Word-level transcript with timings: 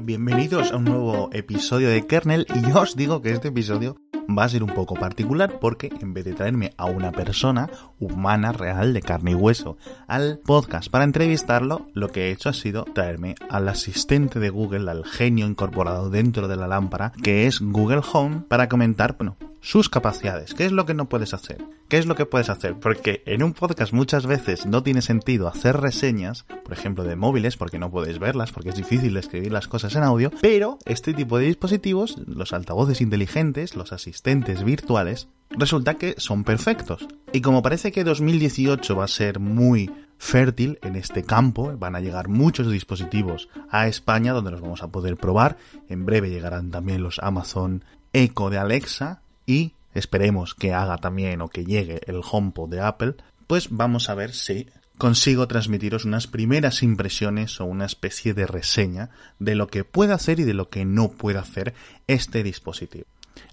Bienvenidos 0.00 0.72
a 0.72 0.76
un 0.76 0.84
nuevo 0.84 1.28
episodio 1.32 1.90
de 1.90 2.06
Kernel 2.06 2.46
y 2.54 2.62
yo 2.62 2.80
os 2.80 2.96
digo 2.96 3.20
que 3.20 3.32
este 3.32 3.48
episodio 3.48 3.96
va 4.26 4.44
a 4.44 4.48
ser 4.48 4.62
un 4.62 4.70
poco 4.70 4.94
particular 4.94 5.58
porque 5.60 5.92
en 6.00 6.14
vez 6.14 6.24
de 6.24 6.32
traerme 6.32 6.72
a 6.78 6.86
una 6.86 7.12
persona 7.12 7.68
humana 8.00 8.52
real 8.52 8.94
de 8.94 9.02
carne 9.02 9.32
y 9.32 9.34
hueso 9.34 9.76
al 10.08 10.38
podcast 10.38 10.90
para 10.90 11.04
entrevistarlo, 11.04 11.88
lo 11.92 12.08
que 12.08 12.22
he 12.22 12.30
hecho 12.30 12.48
ha 12.48 12.54
sido 12.54 12.84
traerme 12.84 13.34
al 13.50 13.68
asistente 13.68 14.40
de 14.40 14.48
Google, 14.48 14.90
al 14.90 15.04
genio 15.04 15.46
incorporado 15.46 16.08
dentro 16.08 16.48
de 16.48 16.56
la 16.56 16.68
lámpara, 16.68 17.12
que 17.22 17.46
es 17.46 17.60
Google 17.60 18.00
Home, 18.12 18.44
para 18.48 18.70
comentar, 18.70 19.16
bueno, 19.18 19.36
sus 19.62 19.88
capacidades. 19.88 20.54
¿Qué 20.54 20.66
es 20.66 20.72
lo 20.72 20.84
que 20.84 20.92
no 20.92 21.08
puedes 21.08 21.32
hacer? 21.32 21.64
¿Qué 21.88 21.96
es 21.96 22.06
lo 22.06 22.16
que 22.16 22.26
puedes 22.26 22.50
hacer? 22.50 22.74
Porque 22.74 23.22
en 23.26 23.42
un 23.42 23.52
podcast 23.52 23.92
muchas 23.92 24.26
veces 24.26 24.66
no 24.66 24.82
tiene 24.82 25.02
sentido 25.02 25.46
hacer 25.46 25.80
reseñas, 25.80 26.44
por 26.64 26.72
ejemplo, 26.72 27.04
de 27.04 27.16
móviles, 27.16 27.56
porque 27.56 27.78
no 27.78 27.90
puedes 27.90 28.18
verlas, 28.18 28.50
porque 28.50 28.70
es 28.70 28.76
difícil 28.76 29.16
escribir 29.16 29.52
las 29.52 29.68
cosas 29.68 29.94
en 29.94 30.02
audio, 30.02 30.32
pero 30.40 30.78
este 30.84 31.14
tipo 31.14 31.38
de 31.38 31.46
dispositivos, 31.46 32.18
los 32.26 32.52
altavoces 32.52 33.00
inteligentes, 33.00 33.76
los 33.76 33.92
asistentes 33.92 34.64
virtuales, 34.64 35.28
resulta 35.50 35.94
que 35.94 36.16
son 36.18 36.42
perfectos. 36.42 37.06
Y 37.32 37.40
como 37.40 37.62
parece 37.62 37.92
que 37.92 38.04
2018 38.04 38.96
va 38.96 39.04
a 39.04 39.08
ser 39.08 39.38
muy 39.38 39.90
fértil 40.18 40.78
en 40.82 40.96
este 40.96 41.22
campo, 41.22 41.76
van 41.78 41.94
a 41.94 42.00
llegar 42.00 42.28
muchos 42.28 42.70
dispositivos 42.70 43.48
a 43.70 43.86
España 43.86 44.32
donde 44.32 44.50
los 44.50 44.60
vamos 44.60 44.82
a 44.82 44.88
poder 44.88 45.16
probar, 45.16 45.56
en 45.88 46.04
breve 46.04 46.30
llegarán 46.30 46.70
también 46.70 47.02
los 47.02 47.20
Amazon 47.20 47.84
Echo 48.12 48.50
de 48.50 48.58
Alexa, 48.58 49.22
y 49.52 49.74
esperemos 49.94 50.54
que 50.54 50.72
haga 50.72 50.96
también 50.96 51.42
o 51.42 51.48
que 51.48 51.64
llegue 51.64 52.00
el 52.06 52.22
HomePod 52.24 52.70
de 52.70 52.80
Apple, 52.80 53.14
pues 53.46 53.68
vamos 53.70 54.08
a 54.08 54.14
ver 54.14 54.32
si 54.32 54.66
consigo 54.96 55.46
transmitiros 55.46 56.04
unas 56.04 56.26
primeras 56.26 56.82
impresiones 56.82 57.60
o 57.60 57.66
una 57.66 57.84
especie 57.84 58.32
de 58.32 58.46
reseña 58.46 59.10
de 59.38 59.54
lo 59.54 59.66
que 59.66 59.84
puede 59.84 60.14
hacer 60.14 60.40
y 60.40 60.44
de 60.44 60.54
lo 60.54 60.70
que 60.70 60.84
no 60.84 61.10
puede 61.10 61.38
hacer 61.38 61.74
este 62.06 62.42
dispositivo. 62.42 63.04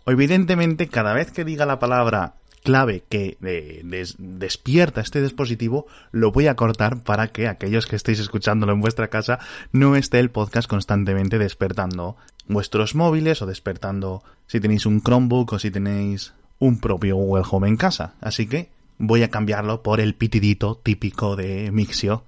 Evidentemente, 0.06 0.88
cada 0.88 1.14
vez 1.14 1.32
que 1.32 1.44
diga 1.44 1.66
la 1.66 1.80
palabra 1.80 2.36
clave 2.64 3.04
que 3.08 3.38
eh, 3.42 3.82
despierta 4.18 5.02
este 5.02 5.22
dispositivo, 5.22 5.88
lo 6.12 6.32
voy 6.32 6.48
a 6.48 6.56
cortar 6.56 7.04
para 7.04 7.28
que 7.30 7.48
aquellos 7.48 7.86
que 7.86 7.96
estéis 7.96 8.20
escuchándolo 8.20 8.74
en 8.74 8.82
vuestra 8.82 9.10
casa 9.10 9.40
no 9.72 9.96
esté 9.96 10.20
el 10.20 10.30
podcast 10.30 10.70
constantemente 10.70 11.38
despertando 11.38 12.18
vuestros 12.50 12.96
móviles 12.96 13.42
o 13.42 13.46
despertando 13.46 14.24
si 14.48 14.60
tenéis 14.60 14.86
un 14.86 15.02
Chromebook 15.02 15.54
o 15.54 15.60
si 15.60 15.72
tenéis 15.72 16.34
un 16.60 16.82
propio 16.82 17.16
Google 17.16 17.46
Home 17.50 17.70
en 17.70 17.78
casa. 17.78 18.16
Así 18.20 18.48
que 18.48 18.70
voy 18.98 19.24
a 19.24 19.30
cambiarlo 19.30 19.82
por 19.82 20.02
el 20.02 20.16
pitidito 20.16 20.76
típico 20.76 21.38
de 21.38 21.72
Mixio 21.72 22.26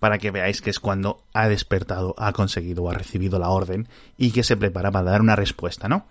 para 0.00 0.18
que 0.18 0.30
veáis 0.30 0.62
que 0.62 0.70
es 0.70 0.80
cuando 0.80 1.22
ha 1.34 1.46
despertado, 1.46 2.14
ha 2.18 2.32
conseguido 2.32 2.90
ha 2.90 2.94
recibido 2.94 3.38
la 3.38 3.50
orden 3.50 3.86
y 4.16 4.32
que 4.32 4.42
se 4.42 4.56
prepara 4.56 4.90
para 4.90 5.10
dar 5.10 5.20
una 5.20 5.36
respuesta, 5.36 5.88
¿no? 5.88 6.06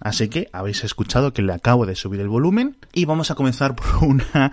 Así 0.00 0.28
que 0.28 0.48
habéis 0.52 0.82
escuchado 0.82 1.32
que 1.32 1.42
le 1.42 1.52
acabo 1.52 1.84
de 1.84 1.94
subir 1.94 2.20
el 2.20 2.28
volumen 2.28 2.78
y 2.94 3.04
vamos 3.04 3.30
a 3.30 3.34
comenzar 3.34 3.76
por 3.76 3.86
una 4.02 4.52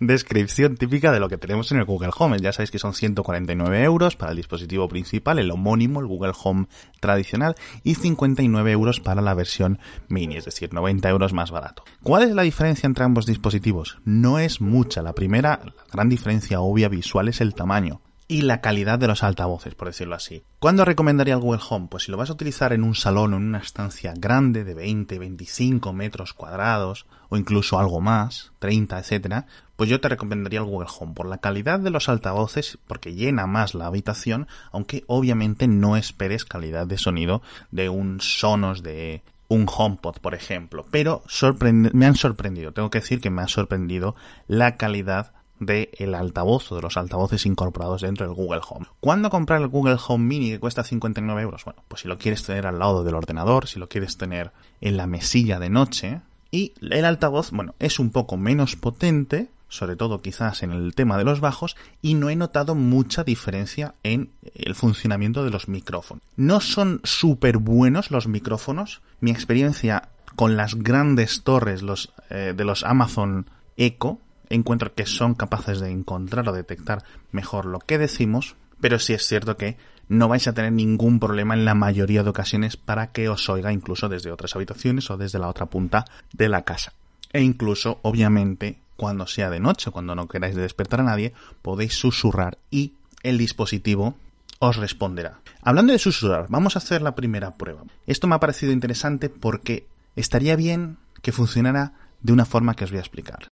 descripción 0.00 0.76
típica 0.76 1.12
de 1.12 1.20
lo 1.20 1.28
que 1.28 1.38
tenemos 1.38 1.70
en 1.70 1.78
el 1.78 1.84
Google 1.84 2.10
Home. 2.18 2.38
Ya 2.40 2.52
sabéis 2.52 2.72
que 2.72 2.80
son 2.80 2.92
149 2.92 3.84
euros 3.84 4.16
para 4.16 4.32
el 4.32 4.36
dispositivo 4.36 4.88
principal, 4.88 5.38
el 5.38 5.50
homónimo, 5.52 6.00
el 6.00 6.06
Google 6.06 6.32
Home 6.42 6.66
tradicional, 6.98 7.54
y 7.84 7.94
59 7.94 8.72
euros 8.72 9.00
para 9.00 9.22
la 9.22 9.34
versión 9.34 9.78
mini, 10.08 10.36
es 10.36 10.44
decir, 10.44 10.74
90 10.74 11.08
euros 11.08 11.32
más 11.32 11.52
barato. 11.52 11.84
¿Cuál 12.02 12.24
es 12.24 12.34
la 12.34 12.42
diferencia 12.42 12.88
entre 12.88 13.04
ambos 13.04 13.26
dispositivos? 13.26 13.98
No 14.04 14.40
es 14.40 14.60
mucha. 14.60 15.02
La 15.02 15.14
primera, 15.14 15.60
la 15.64 15.72
gran 15.92 16.08
diferencia 16.08 16.60
obvia 16.60 16.88
visual 16.88 17.28
es 17.28 17.40
el 17.40 17.54
tamaño 17.54 18.00
y 18.30 18.42
la 18.42 18.60
calidad 18.60 19.00
de 19.00 19.08
los 19.08 19.24
altavoces, 19.24 19.74
por 19.74 19.88
decirlo 19.88 20.14
así. 20.14 20.44
¿Cuándo 20.60 20.84
recomendaría 20.84 21.34
el 21.34 21.40
Google 21.40 21.62
Home? 21.68 21.88
Pues 21.90 22.04
si 22.04 22.12
lo 22.12 22.16
vas 22.16 22.30
a 22.30 22.34
utilizar 22.34 22.72
en 22.72 22.84
un 22.84 22.94
salón 22.94 23.34
o 23.34 23.38
en 23.38 23.42
una 23.42 23.58
estancia 23.58 24.14
grande 24.16 24.62
de 24.62 24.72
20, 24.72 25.18
25 25.18 25.92
metros 25.92 26.32
cuadrados 26.32 27.06
o 27.28 27.36
incluso 27.36 27.80
algo 27.80 28.00
más, 28.00 28.52
30, 28.60 29.00
etcétera, 29.00 29.46
pues 29.74 29.90
yo 29.90 30.00
te 30.00 30.08
recomendaría 30.08 30.60
el 30.60 30.66
Google 30.66 30.88
Home 30.96 31.12
por 31.12 31.26
la 31.26 31.38
calidad 31.38 31.80
de 31.80 31.90
los 31.90 32.08
altavoces, 32.08 32.78
porque 32.86 33.14
llena 33.14 33.48
más 33.48 33.74
la 33.74 33.86
habitación, 33.86 34.46
aunque 34.70 35.02
obviamente 35.08 35.66
no 35.66 35.96
esperes 35.96 36.44
calidad 36.44 36.86
de 36.86 36.98
sonido 36.98 37.42
de 37.72 37.88
un 37.88 38.20
Sonos 38.20 38.84
de 38.84 39.24
un 39.48 39.66
HomePod, 39.68 40.18
por 40.18 40.36
ejemplo. 40.36 40.86
Pero 40.92 41.24
me 41.72 42.06
han 42.06 42.14
sorprendido, 42.14 42.70
tengo 42.70 42.90
que 42.90 43.00
decir 43.00 43.20
que 43.20 43.30
me 43.30 43.42
ha 43.42 43.48
sorprendido 43.48 44.14
la 44.46 44.76
calidad 44.76 45.32
del 45.60 46.14
altavoz 46.14 46.72
o 46.72 46.76
de 46.76 46.82
los 46.82 46.96
altavoces 46.96 47.46
incorporados 47.46 48.00
dentro 48.02 48.26
del 48.26 48.34
Google 48.34 48.62
Home. 48.68 48.86
¿Cuándo 48.98 49.30
comprar 49.30 49.60
el 49.60 49.68
Google 49.68 49.98
Home 50.08 50.24
Mini 50.24 50.50
que 50.50 50.58
cuesta 50.58 50.82
59 50.82 51.42
euros? 51.42 51.64
Bueno, 51.64 51.84
pues 51.86 52.02
si 52.02 52.08
lo 52.08 52.18
quieres 52.18 52.42
tener 52.42 52.66
al 52.66 52.78
lado 52.78 53.04
del 53.04 53.14
ordenador, 53.14 53.68
si 53.68 53.78
lo 53.78 53.88
quieres 53.88 54.16
tener 54.16 54.50
en 54.80 54.96
la 54.96 55.06
mesilla 55.06 55.60
de 55.60 55.70
noche. 55.70 56.20
Y 56.50 56.72
el 56.80 57.04
altavoz, 57.04 57.52
bueno, 57.52 57.74
es 57.78 58.00
un 58.00 58.10
poco 58.10 58.36
menos 58.36 58.74
potente, 58.74 59.50
sobre 59.68 59.94
todo 59.94 60.20
quizás 60.20 60.64
en 60.64 60.72
el 60.72 60.94
tema 60.94 61.16
de 61.16 61.24
los 61.24 61.40
bajos, 61.40 61.76
y 62.02 62.14
no 62.14 62.30
he 62.30 62.36
notado 62.36 62.74
mucha 62.74 63.22
diferencia 63.22 63.94
en 64.02 64.32
el 64.54 64.74
funcionamiento 64.74 65.44
de 65.44 65.50
los 65.50 65.68
micrófonos. 65.68 66.24
No 66.36 66.60
son 66.60 67.00
súper 67.04 67.58
buenos 67.58 68.10
los 68.10 68.26
micrófonos. 68.26 69.02
Mi 69.20 69.30
experiencia 69.30 70.08
con 70.34 70.56
las 70.56 70.74
grandes 70.76 71.42
torres 71.42 71.82
los, 71.82 72.12
eh, 72.30 72.54
de 72.56 72.64
los 72.64 72.82
Amazon 72.82 73.50
Echo 73.76 74.18
encuentro 74.50 74.94
que 74.94 75.06
son 75.06 75.34
capaces 75.34 75.80
de 75.80 75.90
encontrar 75.90 76.48
o 76.48 76.52
detectar 76.52 77.04
mejor 77.32 77.64
lo 77.64 77.78
que 77.78 77.98
decimos, 77.98 78.56
pero 78.80 78.98
sí 78.98 79.14
es 79.14 79.26
cierto 79.26 79.56
que 79.56 79.76
no 80.08 80.28
vais 80.28 80.46
a 80.48 80.52
tener 80.52 80.72
ningún 80.72 81.20
problema 81.20 81.54
en 81.54 81.64
la 81.64 81.74
mayoría 81.74 82.22
de 82.22 82.30
ocasiones 82.30 82.76
para 82.76 83.12
que 83.12 83.28
os 83.28 83.48
oiga 83.48 83.72
incluso 83.72 84.08
desde 84.08 84.32
otras 84.32 84.56
habitaciones 84.56 85.08
o 85.10 85.16
desde 85.16 85.38
la 85.38 85.48
otra 85.48 85.66
punta 85.66 86.04
de 86.32 86.48
la 86.48 86.62
casa. 86.62 86.92
E 87.32 87.42
incluso, 87.42 88.00
obviamente, 88.02 88.80
cuando 88.96 89.26
sea 89.26 89.50
de 89.50 89.60
noche, 89.60 89.92
cuando 89.92 90.16
no 90.16 90.26
queráis 90.26 90.56
despertar 90.56 91.00
a 91.00 91.04
nadie, 91.04 91.32
podéis 91.62 91.94
susurrar 91.94 92.58
y 92.70 92.94
el 93.22 93.38
dispositivo 93.38 94.16
os 94.58 94.76
responderá. 94.76 95.40
Hablando 95.62 95.92
de 95.92 95.98
susurrar, 95.98 96.46
vamos 96.48 96.74
a 96.74 96.80
hacer 96.80 97.02
la 97.02 97.14
primera 97.14 97.52
prueba. 97.52 97.84
Esto 98.06 98.26
me 98.26 98.34
ha 98.34 98.40
parecido 98.40 98.72
interesante 98.72 99.28
porque 99.28 99.86
estaría 100.16 100.56
bien 100.56 100.98
que 101.22 101.32
funcionara 101.32 101.92
de 102.20 102.32
una 102.32 102.44
forma 102.44 102.74
que 102.74 102.84
os 102.84 102.90
voy 102.90 102.98
a 102.98 103.02
explicar. 103.02 103.48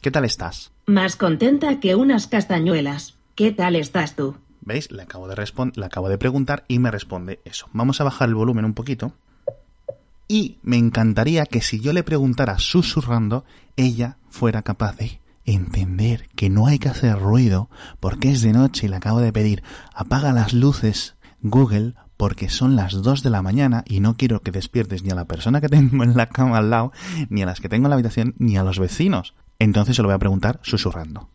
¿Qué 0.00 0.10
tal 0.10 0.24
estás? 0.24 0.72
Más 0.86 1.16
contenta 1.16 1.78
que 1.78 1.94
unas 1.94 2.26
castañuelas. 2.26 3.18
¿Qué 3.34 3.52
tal 3.52 3.76
estás 3.76 4.16
tú? 4.16 4.34
¿Veis? 4.62 4.90
Le 4.90 5.02
acabo 5.02 5.28
de, 5.28 5.36
le 5.74 5.84
acabo 5.84 6.08
de 6.08 6.16
preguntar 6.16 6.64
y 6.68 6.78
me 6.78 6.90
responde 6.90 7.40
eso. 7.44 7.68
Vamos 7.74 8.00
a 8.00 8.04
bajar 8.04 8.28
el 8.28 8.34
volumen 8.34 8.64
un 8.64 8.72
poquito. 8.72 9.12
Y 10.26 10.56
me 10.62 10.78
encantaría 10.78 11.44
que 11.44 11.60
si 11.60 11.80
yo 11.80 11.92
le 11.92 12.02
preguntara 12.02 12.58
susurrando, 12.58 13.44
ella 13.76 14.16
fuera 14.30 14.62
capaz 14.62 14.96
de 14.96 15.20
entender 15.44 16.28
que 16.34 16.48
no 16.48 16.66
hay 16.66 16.78
que 16.78 16.88
hacer 16.88 17.18
ruido 17.18 17.68
porque 17.98 18.30
es 18.30 18.40
de 18.40 18.52
noche 18.52 18.86
y 18.86 18.88
le 18.88 18.96
acabo 18.96 19.20
de 19.20 19.32
pedir 19.32 19.62
apaga 19.94 20.32
las 20.32 20.54
luces 20.54 21.16
Google 21.42 21.94
porque 22.16 22.48
son 22.48 22.76
las 22.76 23.02
2 23.02 23.22
de 23.22 23.30
la 23.30 23.42
mañana 23.42 23.82
y 23.86 24.00
no 24.00 24.16
quiero 24.16 24.40
que 24.40 24.50
despiertes 24.50 25.02
ni 25.02 25.10
a 25.10 25.14
la 25.14 25.24
persona 25.26 25.60
que 25.60 25.68
tengo 25.68 26.04
en 26.04 26.16
la 26.16 26.26
cama 26.26 26.58
al 26.58 26.70
lado, 26.70 26.92
ni 27.28 27.42
a 27.42 27.46
las 27.46 27.60
que 27.60 27.68
tengo 27.68 27.86
en 27.86 27.90
la 27.90 27.96
habitación, 27.96 28.34
ni 28.38 28.56
a 28.56 28.62
los 28.62 28.78
vecinos. 28.78 29.34
Entonces 29.60 29.94
se 29.94 30.02
lo 30.02 30.08
voy 30.08 30.14
a 30.14 30.18
preguntar 30.18 30.58
susurrando. 30.62 31.28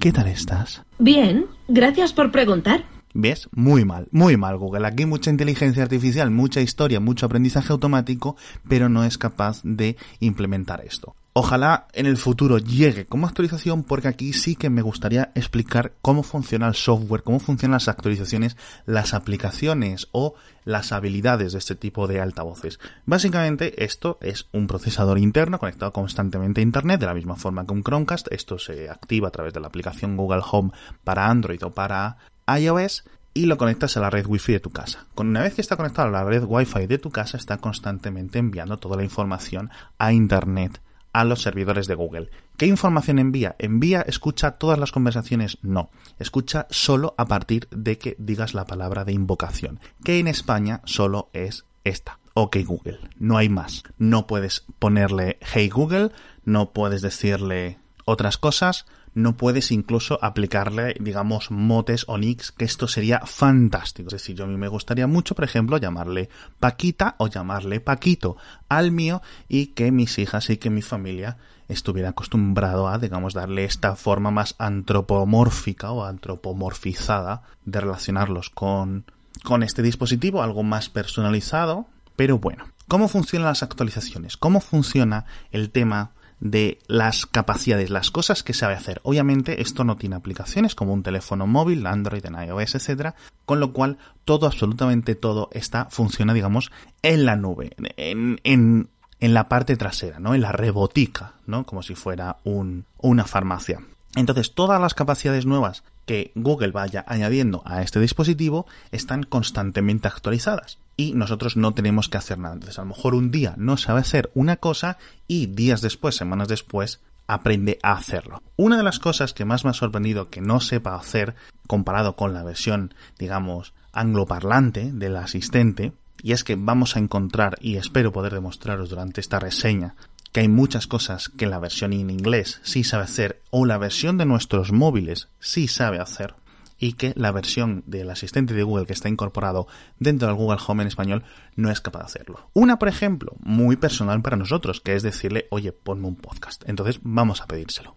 ¿Qué 0.00 0.12
tal 0.12 0.26
estás? 0.26 0.82
Bien, 0.98 1.46
gracias 1.68 2.12
por 2.12 2.32
preguntar. 2.32 2.84
¿Ves? 3.14 3.48
Muy 3.52 3.84
mal, 3.84 4.08
muy 4.10 4.36
mal 4.36 4.58
Google. 4.58 4.86
Aquí 4.86 5.06
mucha 5.06 5.30
inteligencia 5.30 5.84
artificial, 5.84 6.30
mucha 6.30 6.60
historia, 6.60 6.98
mucho 6.98 7.26
aprendizaje 7.26 7.72
automático, 7.72 8.36
pero 8.68 8.88
no 8.88 9.04
es 9.04 9.16
capaz 9.16 9.60
de 9.62 9.96
implementar 10.18 10.84
esto. 10.84 11.14
Ojalá 11.42 11.86
en 11.94 12.04
el 12.04 12.18
futuro 12.18 12.58
llegue 12.58 13.06
como 13.06 13.26
actualización 13.26 13.82
porque 13.82 14.08
aquí 14.08 14.34
sí 14.34 14.56
que 14.56 14.68
me 14.68 14.82
gustaría 14.82 15.32
explicar 15.34 15.94
cómo 16.02 16.22
funciona 16.22 16.68
el 16.68 16.74
software, 16.74 17.22
cómo 17.22 17.40
funcionan 17.40 17.76
las 17.76 17.88
actualizaciones, 17.88 18.58
las 18.84 19.14
aplicaciones 19.14 20.08
o 20.12 20.34
las 20.66 20.92
habilidades 20.92 21.52
de 21.52 21.58
este 21.58 21.76
tipo 21.76 22.06
de 22.06 22.20
altavoces. 22.20 22.78
Básicamente 23.06 23.82
esto 23.82 24.18
es 24.20 24.48
un 24.52 24.66
procesador 24.66 25.18
interno 25.18 25.58
conectado 25.58 25.94
constantemente 25.94 26.60
a 26.60 26.62
Internet 26.62 27.00
de 27.00 27.06
la 27.06 27.14
misma 27.14 27.36
forma 27.36 27.64
que 27.64 27.72
un 27.72 27.84
Chromecast. 27.84 28.30
Esto 28.30 28.58
se 28.58 28.90
activa 28.90 29.28
a 29.28 29.32
través 29.32 29.54
de 29.54 29.60
la 29.60 29.68
aplicación 29.68 30.18
Google 30.18 30.42
Home 30.52 30.72
para 31.04 31.30
Android 31.30 31.64
o 31.64 31.70
para 31.70 32.18
iOS 32.54 33.04
y 33.32 33.46
lo 33.46 33.56
conectas 33.56 33.96
a 33.96 34.00
la 34.00 34.10
red 34.10 34.26
Wi-Fi 34.26 34.52
de 34.52 34.60
tu 34.60 34.72
casa. 34.72 35.06
Una 35.16 35.40
vez 35.40 35.54
que 35.54 35.62
está 35.62 35.78
conectado 35.78 36.08
a 36.08 36.10
la 36.10 36.24
red 36.24 36.44
Wi-Fi 36.46 36.86
de 36.86 36.98
tu 36.98 37.10
casa, 37.10 37.38
está 37.38 37.56
constantemente 37.56 38.38
enviando 38.38 38.78
toda 38.78 38.98
la 38.98 39.04
información 39.04 39.70
a 39.96 40.12
Internet 40.12 40.82
a 41.12 41.24
los 41.24 41.42
servidores 41.42 41.86
de 41.86 41.94
Google. 41.94 42.30
¿Qué 42.56 42.66
información 42.66 43.18
envía? 43.18 43.56
¿Envía, 43.58 44.02
escucha 44.02 44.52
todas 44.52 44.78
las 44.78 44.92
conversaciones? 44.92 45.58
No. 45.62 45.90
Escucha 46.18 46.66
solo 46.70 47.14
a 47.18 47.26
partir 47.26 47.68
de 47.70 47.98
que 47.98 48.16
digas 48.18 48.54
la 48.54 48.66
palabra 48.66 49.04
de 49.04 49.12
invocación, 49.12 49.80
que 50.04 50.18
en 50.18 50.28
España 50.28 50.80
solo 50.84 51.30
es 51.32 51.64
esta. 51.84 52.18
OK 52.34 52.58
Google. 52.64 53.00
No 53.18 53.36
hay 53.36 53.48
más. 53.48 53.82
No 53.98 54.26
puedes 54.26 54.64
ponerle 54.78 55.38
Hey 55.40 55.68
Google, 55.68 56.12
no 56.44 56.72
puedes 56.72 57.02
decirle 57.02 57.78
otras 58.04 58.38
cosas, 58.38 58.86
no 59.14 59.36
puedes 59.36 59.70
incluso 59.72 60.18
aplicarle, 60.22 60.94
digamos, 61.00 61.50
motes 61.50 62.04
o 62.08 62.18
nicks, 62.18 62.52
que 62.52 62.64
esto 62.64 62.86
sería 62.86 63.20
fantástico. 63.20 64.08
Es 64.08 64.14
decir, 64.14 64.36
yo 64.36 64.44
a 64.44 64.48
mí 64.48 64.56
me 64.56 64.68
gustaría 64.68 65.06
mucho, 65.06 65.34
por 65.34 65.44
ejemplo, 65.44 65.78
llamarle 65.78 66.28
Paquita 66.58 67.16
o 67.18 67.26
llamarle 67.26 67.80
Paquito 67.80 68.36
al 68.68 68.92
mío 68.92 69.22
y 69.48 69.68
que 69.68 69.90
mis 69.90 70.18
hijas 70.18 70.50
y 70.50 70.56
que 70.56 70.70
mi 70.70 70.82
familia 70.82 71.38
estuviera 71.68 72.10
acostumbrado 72.10 72.88
a, 72.88 72.98
digamos, 72.98 73.34
darle 73.34 73.64
esta 73.64 73.96
forma 73.96 74.30
más 74.30 74.54
antropomórfica 74.58 75.92
o 75.92 76.04
antropomorfizada 76.04 77.42
de 77.64 77.80
relacionarlos 77.80 78.50
con, 78.50 79.04
con 79.44 79.62
este 79.62 79.82
dispositivo, 79.82 80.42
algo 80.42 80.62
más 80.62 80.88
personalizado, 80.88 81.86
pero 82.16 82.38
bueno. 82.38 82.64
¿Cómo 82.88 83.06
funcionan 83.06 83.48
las 83.48 83.62
actualizaciones? 83.62 84.36
¿Cómo 84.36 84.60
funciona 84.60 85.24
el 85.52 85.70
tema 85.70 86.10
de 86.40 86.78
las 86.86 87.26
capacidades, 87.26 87.90
las 87.90 88.10
cosas 88.10 88.42
que 88.42 88.54
sabe 88.54 88.74
hacer. 88.74 89.00
Obviamente 89.04 89.60
esto 89.60 89.84
no 89.84 89.96
tiene 89.96 90.16
aplicaciones 90.16 90.74
como 90.74 90.92
un 90.92 91.02
teléfono 91.02 91.46
móvil, 91.46 91.86
Android, 91.86 92.24
en 92.24 92.34
iOS, 92.34 92.74
etcétera, 92.74 93.14
con 93.44 93.60
lo 93.60 93.72
cual 93.72 93.98
todo, 94.24 94.46
absolutamente 94.46 95.14
todo 95.14 95.50
está, 95.52 95.86
funciona, 95.90 96.34
digamos, 96.34 96.72
en 97.02 97.26
la 97.26 97.36
nube, 97.36 97.76
en, 97.96 98.40
en, 98.44 98.88
en 99.20 99.34
la 99.34 99.48
parte 99.48 99.76
trasera, 99.76 100.18
¿no? 100.18 100.34
En 100.34 100.40
la 100.40 100.52
rebotica, 100.52 101.34
¿no? 101.46 101.64
Como 101.64 101.82
si 101.82 101.94
fuera 101.94 102.38
un, 102.44 102.86
una 102.98 103.24
farmacia. 103.24 103.80
Entonces, 104.16 104.54
todas 104.54 104.80
las 104.80 104.94
capacidades 104.94 105.46
nuevas 105.46 105.84
que 106.04 106.32
Google 106.34 106.72
vaya 106.72 107.04
añadiendo 107.06 107.62
a 107.64 107.82
este 107.82 108.00
dispositivo 108.00 108.66
están 108.90 109.22
constantemente 109.22 110.08
actualizadas 110.08 110.78
y 110.96 111.14
nosotros 111.14 111.56
no 111.56 111.72
tenemos 111.72 112.08
que 112.08 112.18
hacer 112.18 112.38
nada. 112.38 112.54
Entonces, 112.54 112.78
a 112.78 112.82
lo 112.82 112.88
mejor 112.88 113.14
un 113.14 113.30
día 113.30 113.54
no 113.56 113.76
sabe 113.76 114.00
hacer 114.00 114.30
una 114.34 114.56
cosa 114.56 114.98
y 115.28 115.46
días 115.46 115.80
después, 115.80 116.16
semanas 116.16 116.48
después, 116.48 117.00
aprende 117.26 117.78
a 117.82 117.92
hacerlo. 117.92 118.42
Una 118.56 118.76
de 118.76 118.82
las 118.82 118.98
cosas 118.98 119.32
que 119.32 119.44
más 119.44 119.64
me 119.64 119.70
ha 119.70 119.74
sorprendido 119.74 120.30
que 120.30 120.40
no 120.40 120.58
sepa 120.58 120.96
hacer 120.96 121.36
comparado 121.68 122.16
con 122.16 122.34
la 122.34 122.42
versión, 122.42 122.92
digamos, 123.18 123.72
angloparlante 123.92 124.90
del 124.92 125.16
asistente, 125.16 125.92
y 126.22 126.32
es 126.32 126.44
que 126.44 126.56
vamos 126.56 126.96
a 126.96 126.98
encontrar, 126.98 127.56
y 127.60 127.76
espero 127.76 128.12
poder 128.12 128.34
demostraros 128.34 128.90
durante 128.90 129.20
esta 129.20 129.38
reseña, 129.38 129.94
que 130.32 130.40
hay 130.40 130.48
muchas 130.48 130.86
cosas 130.86 131.28
que 131.28 131.46
la 131.46 131.58
versión 131.58 131.92
en 131.92 132.10
inglés 132.10 132.60
sí 132.62 132.84
sabe 132.84 133.04
hacer 133.04 133.40
o 133.50 133.66
la 133.66 133.78
versión 133.78 134.18
de 134.18 134.26
nuestros 134.26 134.72
móviles 134.72 135.28
sí 135.40 135.68
sabe 135.68 135.98
hacer 135.98 136.34
y 136.78 136.94
que 136.94 137.12
la 137.14 137.30
versión 137.30 137.84
del 137.86 138.10
asistente 138.10 138.54
de 138.54 138.62
Google 138.62 138.86
que 138.86 138.94
está 138.94 139.08
incorporado 139.08 139.66
dentro 139.98 140.28
del 140.28 140.36
Google 140.36 140.60
Home 140.66 140.82
en 140.82 140.88
español 140.88 141.24
no 141.54 141.70
es 141.70 141.80
capaz 141.80 142.00
de 142.00 142.04
hacerlo. 142.06 142.48
Una, 142.54 142.78
por 142.78 142.88
ejemplo, 142.88 143.34
muy 143.40 143.76
personal 143.76 144.22
para 144.22 144.36
nosotros, 144.36 144.80
que 144.80 144.94
es 144.94 145.02
decirle, 145.02 145.46
oye, 145.50 145.72
ponme 145.72 146.08
un 146.08 146.16
podcast. 146.16 146.66
Entonces 146.66 147.00
vamos 147.02 147.42
a 147.42 147.46
pedírselo. 147.46 147.96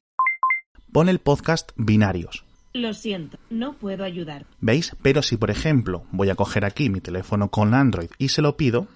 Pon 0.91 1.07
el 1.07 1.19
podcast 1.19 1.71
binarios. 1.77 2.43
Lo 2.73 2.93
siento, 2.93 3.37
no 3.49 3.73
puedo 3.73 4.03
ayudar. 4.03 4.45
¿Veis? 4.59 4.95
Pero 5.01 5.21
si, 5.21 5.37
por 5.37 5.49
ejemplo, 5.49 6.03
voy 6.11 6.29
a 6.29 6.35
coger 6.35 6.65
aquí 6.65 6.89
mi 6.89 7.01
teléfono 7.01 7.49
con 7.49 7.73
Android 7.73 8.09
y 8.17 8.29
se 8.29 8.41
lo 8.41 8.57
pido, 8.57 8.87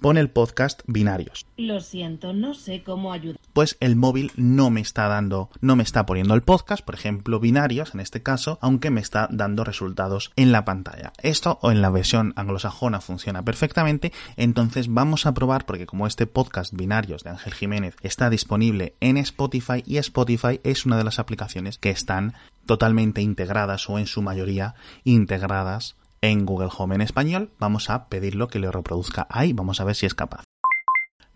pone 0.00 0.20
el 0.20 0.30
podcast 0.30 0.80
binarios. 0.86 1.46
Lo 1.56 1.80
siento, 1.80 2.32
no 2.32 2.54
sé 2.54 2.82
cómo 2.82 3.12
ayudar. 3.12 3.38
Pues 3.52 3.76
el 3.80 3.96
móvil 3.96 4.32
no 4.36 4.70
me 4.70 4.80
está 4.80 5.08
dando, 5.08 5.50
no 5.60 5.76
me 5.76 5.82
está 5.82 6.06
poniendo 6.06 6.34
el 6.34 6.42
podcast, 6.42 6.84
por 6.84 6.94
ejemplo, 6.94 7.40
binarios 7.40 7.94
en 7.94 8.00
este 8.00 8.22
caso, 8.22 8.58
aunque 8.60 8.90
me 8.90 9.00
está 9.00 9.28
dando 9.30 9.64
resultados 9.64 10.32
en 10.36 10.52
la 10.52 10.64
pantalla. 10.64 11.12
Esto 11.22 11.58
o 11.62 11.70
en 11.70 11.82
la 11.82 11.90
versión 11.90 12.32
anglosajona 12.36 13.00
funciona 13.00 13.44
perfectamente, 13.44 14.12
entonces 14.36 14.92
vamos 14.92 15.26
a 15.26 15.34
probar 15.34 15.66
porque 15.66 15.86
como 15.86 16.06
este 16.06 16.26
podcast 16.26 16.74
binarios 16.74 17.22
de 17.22 17.30
Ángel 17.30 17.54
Jiménez 17.54 17.96
está 18.02 18.30
disponible 18.30 18.94
en 19.00 19.16
Spotify 19.18 19.82
y 19.86 19.98
Spotify 19.98 20.60
es 20.64 20.86
una 20.86 20.96
de 20.96 21.04
las 21.04 21.18
aplicaciones 21.18 21.78
que 21.78 21.90
están 21.90 22.34
totalmente 22.66 23.20
integradas 23.20 23.88
o 23.90 23.98
en 23.98 24.06
su 24.06 24.22
mayoría 24.22 24.74
integradas 25.04 25.96
en 26.22 26.44
Google 26.44 26.68
Home 26.76 26.94
en 26.94 27.00
español, 27.00 27.50
vamos 27.58 27.90
a 27.90 28.08
pedirlo 28.08 28.48
que 28.48 28.58
lo 28.58 28.70
reproduzca 28.72 29.26
ahí, 29.30 29.52
vamos 29.52 29.80
a 29.80 29.84
ver 29.84 29.96
si 29.96 30.06
es 30.06 30.14
capaz. 30.14 30.44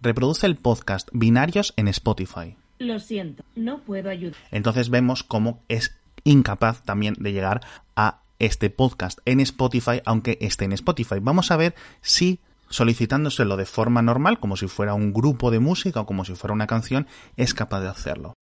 Reproduce 0.00 0.46
el 0.46 0.56
podcast 0.56 1.08
Binarios 1.12 1.72
en 1.76 1.88
Spotify. 1.88 2.56
Lo 2.78 2.98
siento, 2.98 3.44
no 3.54 3.78
puedo 3.80 4.10
ayudar. 4.10 4.36
Entonces 4.50 4.90
vemos 4.90 5.22
cómo 5.22 5.62
es 5.68 5.96
incapaz 6.24 6.82
también 6.82 7.14
de 7.18 7.32
llegar 7.32 7.62
a 7.96 8.20
este 8.38 8.68
podcast 8.68 9.20
en 9.24 9.40
Spotify, 9.40 10.02
aunque 10.04 10.38
esté 10.40 10.64
en 10.64 10.72
Spotify. 10.72 11.16
Vamos 11.20 11.50
a 11.50 11.56
ver 11.56 11.74
si 12.02 12.40
solicitándoselo 12.68 13.56
de 13.56 13.66
forma 13.66 14.02
normal, 14.02 14.40
como 14.40 14.56
si 14.56 14.66
fuera 14.66 14.94
un 14.94 15.12
grupo 15.12 15.50
de 15.50 15.60
música 15.60 16.00
o 16.00 16.06
como 16.06 16.24
si 16.24 16.34
fuera 16.34 16.54
una 16.54 16.66
canción, 16.66 17.06
es 17.36 17.54
capaz 17.54 17.80
de 17.80 17.88
hacerlo. 17.88 18.34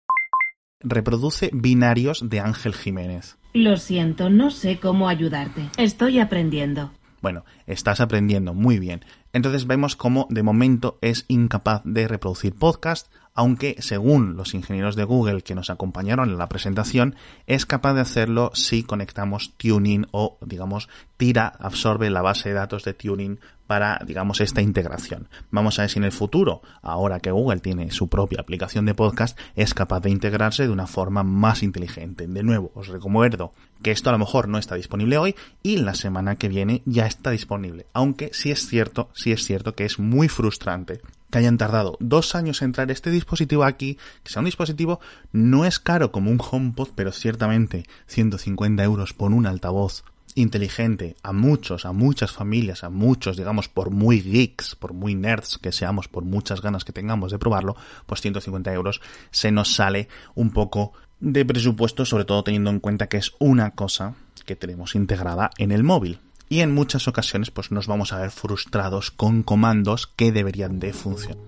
Reproduce 0.83 1.51
Binarios 1.53 2.29
de 2.29 2.41
Ángel 2.41 2.75
Jiménez. 2.75 3.37
Lo 3.53 3.77
siento, 3.79 4.31
no 4.31 4.53
sé 4.53 4.79
cómo 4.79 5.09
ayudarte. 5.09 5.71
Estoy 5.77 6.21
aprendiendo. 6.21 6.93
Bueno, 7.21 7.45
estás 7.67 8.01
aprendiendo 8.01 8.55
muy 8.55 8.79
bien. 8.79 9.05
Entonces 9.33 9.67
vemos 9.67 9.97
cómo 9.97 10.29
de 10.31 10.45
momento 10.45 10.99
es 11.03 11.25
incapaz 11.27 11.83
de 11.85 12.07
reproducir 12.07 12.55
podcast, 12.55 13.13
aunque 13.35 13.77
según 13.81 14.37
los 14.37 14.55
ingenieros 14.55 14.97
de 14.97 15.05
Google 15.05 15.43
que 15.43 15.55
nos 15.55 15.71
acompañaron 15.71 16.31
en 16.31 16.39
la 16.39 16.49
presentación, 16.49 17.15
es 17.47 17.67
capaz 17.67 17.95
de 17.95 18.01
hacerlo 18.01 18.51
si 18.55 18.83
conectamos 18.83 19.55
Tuning 19.57 20.07
o, 20.11 20.39
digamos, 20.45 20.89
tira, 21.17 21.47
absorbe 21.47 22.11
la 22.11 22.23
base 22.23 22.51
de 22.51 22.57
datos 22.57 22.85
de 22.85 22.95
Tuning 22.95 23.39
para, 23.67 24.01
digamos, 24.05 24.41
esta 24.41 24.63
integración. 24.63 25.29
Vamos 25.53 25.79
a 25.79 25.83
ver 25.83 25.91
si 25.91 26.01
en 26.01 26.05
el 26.05 26.11
futuro, 26.11 26.61
ahora 26.83 27.21
que 27.21 27.31
Google 27.31 27.61
tiene 27.61 27.93
su 27.93 28.09
propia 28.09 28.41
aplicación 28.41 28.85
de 28.85 28.95
podcast, 28.95 29.39
es 29.55 29.75
capaz 29.75 30.01
de 30.01 30.11
integrarse 30.11 30.65
de 30.65 30.71
una 30.71 30.89
forma 30.89 31.23
más 31.23 31.63
inteligente. 31.63 32.27
De 32.27 32.43
nuevo, 32.43 32.73
os 32.75 32.89
recuerdo 32.89 33.53
que 33.81 33.93
esto 33.93 34.11
a 34.11 34.13
lo 34.13 34.19
mejor 34.19 34.49
no 34.49 34.59
está 34.59 34.75
disponible 34.75 35.19
hoy 35.19 35.37
y 35.63 35.77
la 35.77 35.95
semana 35.95 36.35
que 36.35 36.49
viene 36.49 36.83
ya 36.85 37.07
está 37.07 37.31
disponible. 37.31 37.87
Aunque 37.93 38.31
sí 38.33 38.51
es 38.51 38.67
cierto, 38.67 39.09
sí 39.15 39.31
es 39.31 39.45
cierto 39.45 39.77
que 39.77 39.85
es 39.85 40.01
muy 40.01 40.27
frustrante 40.29 41.01
que 41.31 41.39
hayan 41.39 41.59
tardado 41.59 41.97
dos 42.01 42.35
años 42.35 42.63
en 42.63 42.73
traer 42.73 42.91
este 42.91 43.11
dispositivo 43.11 43.65
aquí, 43.65 43.99
que 44.23 44.33
sea 44.33 44.41
un 44.41 44.47
dispositivo 44.47 45.01
no 45.33 45.65
es 45.65 45.79
caro 45.79 46.13
como 46.13 46.31
un 46.31 46.41
HomePod, 46.41 46.91
pero 46.95 47.13
ciertamente 47.13 47.85
150 48.07 48.83
euros 48.83 49.13
por 49.13 49.33
un 49.33 49.47
altavoz 49.47 50.05
inteligente 50.35 51.17
a 51.23 51.33
muchos, 51.33 51.85
a 51.85 51.93
muchas 51.93 52.33
familias, 52.33 52.85
a 52.85 52.91
muchos, 52.91 53.37
digamos, 53.37 53.69
por 53.69 53.91
muy 53.91 54.21
geeks, 54.21 54.75
por 54.77 54.93
muy 54.93 55.15
nerds 55.15 55.59
que 55.59 55.73
seamos, 55.73 56.09
por 56.09 56.25
muchas 56.25 56.61
ganas 56.61 56.85
que 56.85 56.93
tengamos 56.93 57.33
de 57.33 57.39
probarlo, 57.39 57.77
pues 58.07 58.21
150 58.21 58.73
euros 58.73 59.01
se 59.31 59.51
nos 59.51 59.75
sale 59.75 60.09
un 60.35 60.51
poco 60.51 60.93
de 61.19 61.45
presupuesto, 61.45 62.05
sobre 62.05 62.25
todo 62.25 62.45
teniendo 62.45 62.71
en 62.71 62.81
cuenta 62.81 63.09
que 63.09 63.19
es 63.19 63.33
una 63.39 63.73
cosa 63.73 64.15
que 64.47 64.57
tenemos 64.57 64.95
integrada 64.95 65.51
en 65.59 65.73
el 65.73 65.83
móvil. 65.83 66.19
Y 66.53 66.63
en 66.63 66.75
muchas 66.75 67.07
ocasiones 67.07 67.53
pues 67.53 67.71
nos 67.71 67.87
vamos 67.87 68.13
a 68.13 68.19
ver 68.19 68.33
frustrados 68.33 69.13
con 69.13 69.45
comandos 69.45 70.09
que 70.09 70.33
deberían 70.33 70.81
de 70.81 70.93
funcionar. 70.93 71.39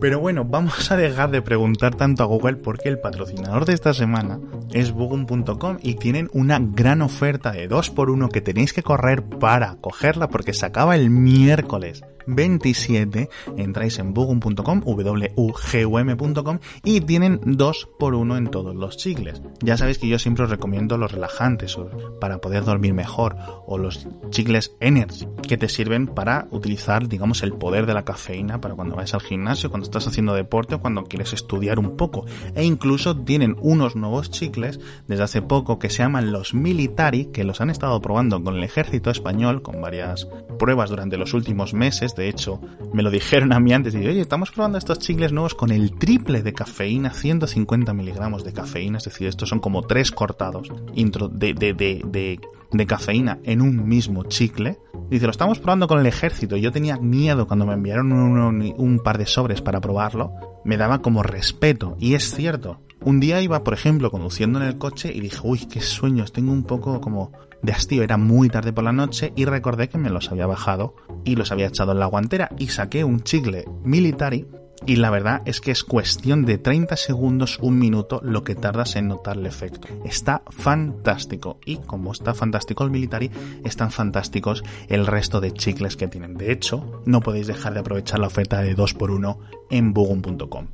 Pero 0.00 0.20
bueno, 0.20 0.46
vamos 0.46 0.90
a 0.90 0.96
dejar 0.96 1.30
de 1.30 1.42
preguntar 1.42 1.94
tanto 1.94 2.22
a 2.22 2.26
Google 2.26 2.56
porque 2.56 2.88
el 2.88 2.98
patrocinador 2.98 3.66
de 3.66 3.74
esta 3.74 3.92
semana 3.92 4.40
es 4.72 4.90
Bugum.com 4.90 5.76
y 5.82 5.96
tienen 5.96 6.30
una 6.32 6.58
gran 6.58 7.02
oferta 7.02 7.52
de 7.52 7.68
2x1 7.68 8.30
que 8.30 8.40
tenéis 8.40 8.72
que 8.72 8.82
correr 8.82 9.22
para 9.22 9.76
cogerla 9.76 10.30
porque 10.30 10.54
se 10.54 10.64
acaba 10.64 10.96
el 10.96 11.10
miércoles 11.10 12.02
27. 12.26 13.28
Entráis 13.56 13.98
en 13.98 14.14
bugum.com, 14.14 14.82
wugum.com 14.84 16.58
y 16.84 17.00
tienen 17.00 17.40
2x1 17.40 18.36
en 18.36 18.48
todos 18.48 18.74
los 18.74 18.96
chicles. 18.96 19.42
Ya 19.60 19.76
sabéis 19.76 19.98
que 19.98 20.08
yo 20.08 20.18
siempre 20.18 20.44
os 20.44 20.50
recomiendo 20.50 20.98
los 20.98 21.12
relajantes 21.12 21.76
para 22.20 22.40
poder 22.40 22.64
dormir 22.64 22.94
mejor 22.94 23.36
o 23.66 23.78
los 23.78 24.08
chicles 24.30 24.74
Energy 24.80 25.26
que 25.46 25.56
te 25.56 25.68
sirven 25.68 26.06
para 26.06 26.48
utilizar, 26.50 27.08
digamos, 27.08 27.42
el 27.42 27.52
poder 27.52 27.86
de 27.86 27.94
la 27.94 28.04
cafeína 28.04 28.60
para 28.60 28.74
cuando 28.74 28.96
vais 28.96 29.14
al 29.14 29.20
gimnasio, 29.20 29.70
cuando 29.70 29.84
estás 29.84 30.06
haciendo 30.06 30.34
deporte 30.34 30.74
o 30.74 30.80
cuando 30.80 31.04
quieres 31.04 31.32
estudiar 31.32 31.78
un 31.78 31.96
poco. 31.96 32.24
E 32.54 32.64
incluso 32.64 33.16
tienen 33.16 33.56
unos 33.60 33.96
nuevos 33.96 34.30
chicles 34.30 34.80
desde 35.06 35.24
hace 35.24 35.42
poco 35.42 35.78
que 35.78 35.90
se 35.90 35.98
llaman 35.98 36.32
los 36.32 36.54
Militari, 36.54 37.26
que 37.26 37.44
los 37.44 37.60
han 37.60 37.70
estado 37.70 38.00
probando 38.00 38.42
con 38.42 38.56
el 38.56 38.64
ejército 38.64 39.10
español, 39.10 39.62
con 39.62 39.80
varias 39.80 40.28
pruebas 40.58 40.90
durante 40.90 41.16
los 41.16 41.34
últimos 41.34 41.74
meses. 41.74 42.11
De 42.14 42.28
hecho, 42.28 42.60
me 42.92 43.02
lo 43.02 43.10
dijeron 43.10 43.52
a 43.52 43.60
mí 43.60 43.72
antes, 43.72 43.94
y 43.94 43.98
oye, 43.98 44.20
estamos 44.20 44.50
probando 44.50 44.78
estos 44.78 44.98
chicles 44.98 45.32
nuevos 45.32 45.54
con 45.54 45.70
el 45.70 45.98
triple 45.98 46.42
de 46.42 46.52
cafeína, 46.52 47.10
150 47.10 47.92
miligramos 47.92 48.44
de 48.44 48.52
cafeína, 48.52 48.98
es 48.98 49.04
decir, 49.04 49.28
estos 49.28 49.48
son 49.48 49.60
como 49.60 49.82
tres 49.82 50.10
cortados 50.10 50.68
de, 50.94 51.54
de, 51.54 51.74
de, 51.74 52.40
de 52.72 52.86
cafeína 52.86 53.38
en 53.44 53.60
un 53.60 53.86
mismo 53.86 54.24
chicle. 54.24 54.78
Dice, 55.10 55.26
lo 55.26 55.30
estamos 55.30 55.58
probando 55.58 55.88
con 55.88 55.98
el 55.98 56.06
ejército. 56.06 56.56
Yo 56.56 56.72
tenía 56.72 56.96
miedo 56.96 57.46
cuando 57.46 57.66
me 57.66 57.74
enviaron 57.74 58.12
un, 58.12 58.98
par 59.00 59.18
de 59.18 59.26
sobres 59.26 59.60
para 59.60 59.80
probarlo. 59.80 60.32
Me 60.64 60.76
daba 60.76 61.02
como 61.02 61.22
respeto. 61.22 61.96
Y 61.98 62.14
es 62.14 62.34
cierto. 62.34 62.80
Un 63.00 63.20
día 63.20 63.42
iba, 63.42 63.62
por 63.64 63.74
ejemplo, 63.74 64.10
conduciendo 64.10 64.60
en 64.60 64.66
el 64.66 64.78
coche 64.78 65.12
y 65.14 65.20
dije, 65.20 65.40
uy, 65.42 65.66
qué 65.66 65.80
sueños. 65.80 66.32
Tengo 66.32 66.52
un 66.52 66.64
poco 66.64 67.00
como 67.00 67.32
de 67.62 67.72
hastío. 67.72 68.02
Era 68.02 68.16
muy 68.16 68.48
tarde 68.48 68.72
por 68.72 68.84
la 68.84 68.92
noche 68.92 69.32
y 69.36 69.44
recordé 69.44 69.88
que 69.88 69.98
me 69.98 70.10
los 70.10 70.30
había 70.30 70.46
bajado 70.46 70.94
y 71.24 71.36
los 71.36 71.52
había 71.52 71.66
echado 71.66 71.92
en 71.92 72.00
la 72.00 72.06
guantera 72.06 72.50
y 72.58 72.68
saqué 72.68 73.04
un 73.04 73.22
chicle 73.22 73.64
military 73.84 74.46
y 74.84 74.96
la 74.96 75.10
verdad 75.10 75.42
es 75.44 75.60
que 75.60 75.70
es 75.70 75.84
cuestión 75.84 76.44
de 76.44 76.58
30 76.58 76.96
segundos, 76.96 77.58
un 77.60 77.78
minuto 77.78 78.20
lo 78.22 78.42
que 78.42 78.56
tardas 78.56 78.96
en 78.96 79.08
notar 79.08 79.36
el 79.36 79.46
efecto. 79.46 79.86
Está 80.04 80.42
fantástico 80.50 81.58
y 81.64 81.76
como 81.76 82.10
está 82.12 82.34
fantástico 82.34 82.82
el 82.82 82.90
Military, 82.90 83.30
están 83.64 83.92
fantásticos 83.92 84.64
el 84.88 85.06
resto 85.06 85.40
de 85.40 85.52
chicles 85.52 85.96
que 85.96 86.08
tienen. 86.08 86.34
De 86.34 86.50
hecho, 86.50 87.02
no 87.04 87.20
podéis 87.20 87.46
dejar 87.46 87.74
de 87.74 87.80
aprovechar 87.80 88.18
la 88.18 88.26
oferta 88.26 88.60
de 88.60 88.76
2x1 88.76 89.38
en 89.70 89.92
bugum.com. 89.92 90.66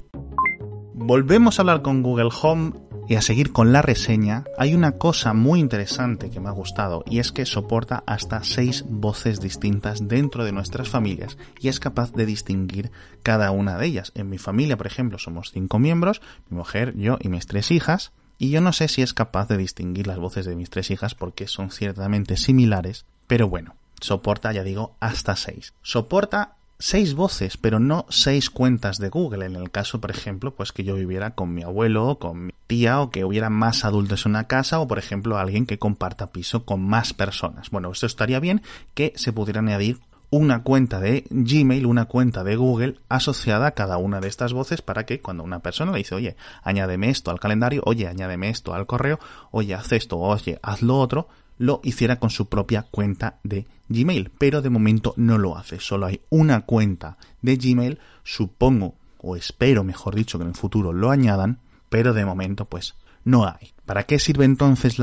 Volvemos 0.94 1.58
a 1.58 1.62
hablar 1.62 1.82
con 1.82 2.02
Google 2.02 2.30
Home 2.42 2.72
y 3.08 3.14
a 3.14 3.22
seguir 3.22 3.52
con 3.52 3.72
la 3.72 3.80
reseña, 3.80 4.44
hay 4.58 4.74
una 4.74 4.92
cosa 4.92 5.32
muy 5.32 5.60
interesante 5.60 6.30
que 6.30 6.40
me 6.40 6.48
ha 6.48 6.52
gustado 6.52 7.02
y 7.06 7.20
es 7.20 7.32
que 7.32 7.46
soporta 7.46 8.04
hasta 8.06 8.44
seis 8.44 8.84
voces 8.86 9.40
distintas 9.40 10.06
dentro 10.06 10.44
de 10.44 10.52
nuestras 10.52 10.90
familias 10.90 11.38
y 11.58 11.68
es 11.68 11.80
capaz 11.80 12.12
de 12.12 12.26
distinguir 12.26 12.90
cada 13.22 13.50
una 13.50 13.78
de 13.78 13.86
ellas. 13.86 14.12
En 14.14 14.28
mi 14.28 14.36
familia, 14.36 14.76
por 14.76 14.86
ejemplo, 14.86 15.18
somos 15.18 15.50
cinco 15.52 15.78
miembros, 15.78 16.20
mi 16.50 16.58
mujer, 16.58 16.94
yo 16.96 17.16
y 17.20 17.28
mis 17.28 17.46
tres 17.46 17.70
hijas, 17.70 18.12
y 18.36 18.50
yo 18.50 18.60
no 18.60 18.74
sé 18.74 18.88
si 18.88 19.00
es 19.00 19.14
capaz 19.14 19.48
de 19.48 19.56
distinguir 19.56 20.06
las 20.06 20.18
voces 20.18 20.44
de 20.44 20.54
mis 20.54 20.68
tres 20.68 20.90
hijas 20.90 21.14
porque 21.14 21.48
son 21.48 21.70
ciertamente 21.70 22.36
similares, 22.36 23.06
pero 23.26 23.48
bueno, 23.48 23.74
soporta, 24.00 24.52
ya 24.52 24.62
digo, 24.62 24.96
hasta 25.00 25.34
seis. 25.34 25.72
Soporta 25.80 26.57
seis 26.78 27.14
voces, 27.14 27.56
pero 27.56 27.80
no 27.80 28.06
seis 28.08 28.50
cuentas 28.50 28.98
de 28.98 29.08
Google. 29.08 29.46
En 29.46 29.56
el 29.56 29.70
caso, 29.70 30.00
por 30.00 30.10
ejemplo, 30.10 30.54
pues 30.54 30.72
que 30.72 30.84
yo 30.84 30.94
viviera 30.94 31.32
con 31.32 31.54
mi 31.54 31.62
abuelo, 31.62 32.18
con 32.18 32.46
mi 32.46 32.52
tía, 32.66 33.00
o 33.00 33.10
que 33.10 33.24
hubiera 33.24 33.50
más 33.50 33.84
adultos 33.84 34.26
en 34.26 34.30
una 34.30 34.46
casa, 34.46 34.80
o 34.80 34.88
por 34.88 34.98
ejemplo 34.98 35.38
alguien 35.38 35.66
que 35.66 35.78
comparta 35.78 36.32
piso 36.32 36.64
con 36.64 36.80
más 36.82 37.12
personas. 37.12 37.70
Bueno, 37.70 37.90
esto 37.90 38.06
estaría 38.06 38.40
bien 38.40 38.62
que 38.94 39.12
se 39.16 39.32
pudiera 39.32 39.60
añadir 39.60 39.98
una 40.30 40.62
cuenta 40.62 41.00
de 41.00 41.24
Gmail, 41.30 41.86
una 41.86 42.04
cuenta 42.04 42.44
de 42.44 42.56
Google 42.56 42.96
asociada 43.08 43.68
a 43.68 43.70
cada 43.72 43.96
una 43.96 44.20
de 44.20 44.28
estas 44.28 44.52
voces 44.52 44.82
para 44.82 45.06
que 45.06 45.20
cuando 45.20 45.42
una 45.42 45.60
persona 45.60 45.92
le 45.92 45.98
dice, 45.98 46.14
oye, 46.14 46.36
añádeme 46.62 47.08
esto 47.08 47.30
al 47.30 47.40
calendario, 47.40 47.82
oye, 47.86 48.06
añádeme 48.06 48.50
esto 48.50 48.74
al 48.74 48.86
correo, 48.86 49.18
oye, 49.50 49.74
haz 49.74 49.92
esto, 49.92 50.18
oye, 50.18 50.58
haz 50.62 50.82
lo 50.82 50.98
otro, 50.98 51.28
lo 51.56 51.80
hiciera 51.82 52.18
con 52.18 52.30
su 52.30 52.48
propia 52.48 52.82
cuenta 52.82 53.38
de 53.42 53.66
Gmail, 53.88 54.30
pero 54.38 54.62
de 54.62 54.70
momento 54.70 55.14
no 55.16 55.38
lo 55.38 55.56
hace. 55.56 55.80
Solo 55.80 56.06
hay 56.06 56.20
una 56.30 56.62
cuenta 56.62 57.16
de 57.42 57.56
Gmail, 57.56 57.98
supongo 58.22 58.94
o 59.20 59.34
espero, 59.34 59.82
mejor 59.82 60.14
dicho, 60.14 60.38
que 60.38 60.42
en 60.42 60.50
el 60.50 60.56
futuro 60.56 60.92
lo 60.92 61.10
añadan, 61.10 61.58
pero 61.88 62.12
de 62.12 62.24
momento 62.24 62.64
pues 62.66 62.94
no 63.24 63.46
hay. 63.46 63.72
¿Para 63.88 64.02
qué 64.02 64.18
sirve 64.18 64.44
entonces 64.44 64.98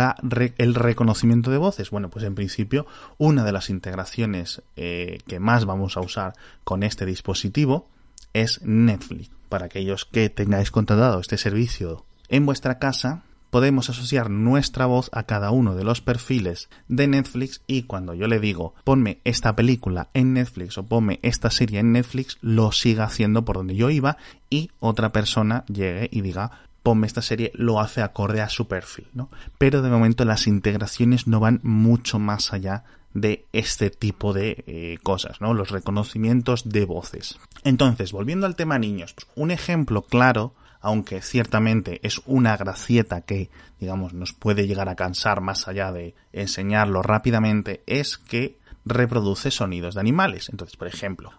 el 0.60 0.76
reconocimiento 0.76 1.50
de 1.50 1.58
voces? 1.58 1.90
Bueno, 1.90 2.12
pues 2.12 2.24
en 2.24 2.36
principio 2.36 2.86
una 3.18 3.44
de 3.44 3.52
las 3.52 3.72
integraciones 3.72 4.62
eh, 4.76 5.18
que 5.26 5.40
más 5.40 5.66
vamos 5.66 5.98
a 5.98 6.02
usar 6.02 6.34
con 6.64 6.84
este 6.84 7.08
dispositivo 7.08 7.90
es 8.34 8.62
Netflix. 8.62 9.32
Para 9.50 9.66
aquellos 9.66 10.06
que 10.06 10.30
tengáis 10.30 10.70
contratado 10.70 11.20
este 11.20 11.40
servicio 11.40 12.06
en 12.30 12.46
vuestra 12.46 12.78
casa, 12.78 13.24
podemos 13.50 13.90
asociar 13.90 14.30
nuestra 14.30 14.86
voz 14.86 15.10
a 15.14 15.24
cada 15.24 15.50
uno 15.50 15.74
de 15.74 15.84
los 15.84 16.02
perfiles 16.02 16.70
de 16.88 17.08
Netflix 17.08 17.62
y 17.66 17.84
cuando 17.84 18.14
yo 18.14 18.28
le 18.28 18.40
digo 18.40 18.76
ponme 18.84 19.20
esta 19.24 19.56
película 19.56 20.10
en 20.14 20.34
Netflix 20.34 20.78
o 20.78 20.86
ponme 20.86 21.20
esta 21.24 21.50
serie 21.50 21.80
en 21.80 21.92
Netflix, 21.92 22.38
lo 22.42 22.72
siga 22.72 23.06
haciendo 23.06 23.46
por 23.46 23.56
donde 23.56 23.76
yo 23.76 23.90
iba 23.90 24.18
y 24.52 24.70
otra 24.80 25.12
persona 25.12 25.66
llegue 25.70 26.08
y 26.12 26.22
diga 26.22 26.52
ponme 26.86 27.08
esta 27.08 27.24
serie, 27.24 27.52
lo 27.56 27.80
hace 27.80 28.04
acorde 28.04 28.42
a 28.42 28.50
su 28.50 28.68
perfil, 28.68 29.08
¿no? 29.14 29.32
Pero 29.58 29.82
de 29.82 29.90
momento 29.90 30.24
las 30.24 30.46
integraciones 30.46 31.26
no 31.26 31.40
van 31.40 31.60
mucho 31.64 32.20
más 32.20 32.54
allá 32.54 32.84
de 33.16 33.48
este 33.54 33.90
tipo 33.90 34.34
de 34.34 34.64
eh, 34.68 35.00
cosas, 35.02 35.42
¿no? 35.42 35.56
Los 35.56 35.72
reconocimientos 35.72 36.70
de 36.70 36.86
voces. 36.86 37.40
Entonces, 37.64 38.12
volviendo 38.12 38.46
al 38.46 38.56
tema 38.56 38.78
niños, 38.78 39.16
pues, 39.16 39.28
un 39.36 39.50
ejemplo 39.50 40.04
claro 40.04 40.54
aunque 40.80 41.24
ciertamente 41.24 42.00
es 42.04 42.22
una 42.28 42.56
gracieta 42.56 43.22
que, 43.22 43.50
digamos, 43.80 44.14
nos 44.14 44.34
puede 44.34 44.68
llegar 44.68 44.88
a 44.88 44.96
cansar 44.96 45.42
más 45.42 45.68
allá 45.68 45.92
de 45.92 46.14
enseñarlo 46.32 47.02
rápidamente, 47.02 47.82
es 47.88 48.20
que 48.20 48.60
reproduce 48.86 49.50
sonidos 49.50 49.96
de 49.96 50.02
animales. 50.02 50.50
Entonces, 50.50 50.78
por 50.78 50.88
ejemplo, 50.88 51.32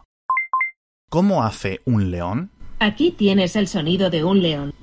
¿cómo 1.08 1.44
hace 1.44 1.82
un 1.84 2.10
león? 2.10 2.50
Aquí 2.78 3.10
tienes 3.10 3.56
el 3.56 3.68
sonido 3.68 4.10
de 4.10 4.22
un 4.24 4.42
león. 4.42 4.74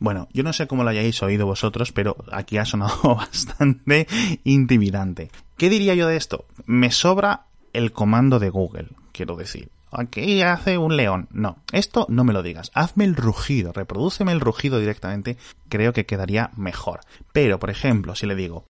Bueno, 0.00 0.28
yo 0.32 0.42
no 0.42 0.52
sé 0.52 0.66
cómo 0.66 0.84
lo 0.84 0.90
hayáis 0.90 1.22
oído 1.22 1.46
vosotros, 1.46 1.92
pero 1.92 2.16
aquí 2.32 2.58
ha 2.58 2.64
sonado 2.64 3.14
bastante 3.16 4.06
intimidante. 4.44 5.30
¿Qué 5.56 5.68
diría 5.68 5.94
yo 5.94 6.08
de 6.08 6.16
esto? 6.16 6.44
Me 6.66 6.90
sobra 6.90 7.46
el 7.72 7.92
comando 7.92 8.38
de 8.38 8.50
Google, 8.50 8.88
quiero 9.12 9.36
decir. 9.36 9.70
Aquí 9.90 10.42
hace 10.42 10.76
un 10.76 10.96
león. 10.96 11.28
No, 11.30 11.58
esto 11.72 12.06
no 12.08 12.24
me 12.24 12.32
lo 12.32 12.42
digas. 12.42 12.70
Hazme 12.74 13.04
el 13.04 13.16
rugido, 13.16 13.72
reprodúceme 13.72 14.32
el 14.32 14.40
rugido 14.40 14.78
directamente. 14.78 15.38
Creo 15.68 15.92
que 15.92 16.04
quedaría 16.04 16.50
mejor. 16.56 17.00
Pero, 17.32 17.58
por 17.58 17.70
ejemplo, 17.70 18.14
si 18.14 18.26
le 18.26 18.34
digo, 18.34 18.66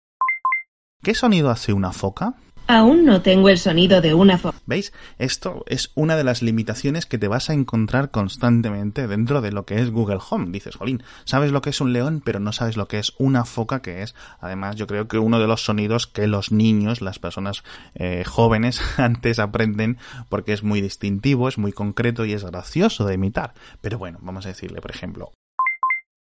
¿qué 1.01 1.15
sonido 1.15 1.49
hace 1.49 1.73
una 1.73 1.91
foca? 1.91 2.35
Aún 2.69 3.05
no 3.05 3.21
tengo 3.21 3.47
el 3.47 3.57
sonido 3.57 4.01
de 4.01 4.13
una 4.13 4.37
foca. 4.37 4.57
¿Veis? 4.65 4.91
Esto 5.19 5.63
es 5.67 5.91
una 5.95 6.17
de 6.17 6.25
las 6.25 6.41
limitaciones 6.41 7.05
que 7.05 7.17
te 7.17 7.29
vas 7.29 7.49
a 7.49 7.53
encontrar 7.53 8.11
constantemente 8.11 9.07
dentro 9.07 9.39
de 9.39 9.53
lo 9.53 9.65
que 9.65 9.79
es 9.79 9.89
Google 9.89 10.19
Home. 10.29 10.51
Dices, 10.51 10.75
Jolín, 10.75 11.01
sabes 11.23 11.53
lo 11.53 11.61
que 11.61 11.69
es 11.69 11.79
un 11.79 11.93
león, 11.93 12.21
pero 12.23 12.41
no 12.41 12.51
sabes 12.51 12.75
lo 12.75 12.89
que 12.89 12.99
es 12.99 13.13
una 13.19 13.45
foca, 13.45 13.81
que 13.81 14.01
es, 14.01 14.15
además, 14.41 14.75
yo 14.75 14.85
creo 14.85 15.07
que 15.07 15.17
uno 15.17 15.39
de 15.39 15.47
los 15.47 15.63
sonidos 15.63 16.07
que 16.07 16.27
los 16.27 16.51
niños, 16.51 17.01
las 17.01 17.19
personas 17.19 17.63
eh, 17.95 18.25
jóvenes, 18.25 18.81
antes 18.97 19.39
aprenden 19.39 19.97
porque 20.27 20.51
es 20.51 20.61
muy 20.61 20.81
distintivo, 20.81 21.47
es 21.47 21.57
muy 21.57 21.71
concreto 21.71 22.25
y 22.25 22.33
es 22.33 22.43
gracioso 22.43 23.05
de 23.05 23.13
imitar. 23.13 23.53
Pero 23.79 23.97
bueno, 23.97 24.19
vamos 24.21 24.45
a 24.45 24.49
decirle, 24.49 24.81
por 24.81 24.91
ejemplo, 24.91 25.31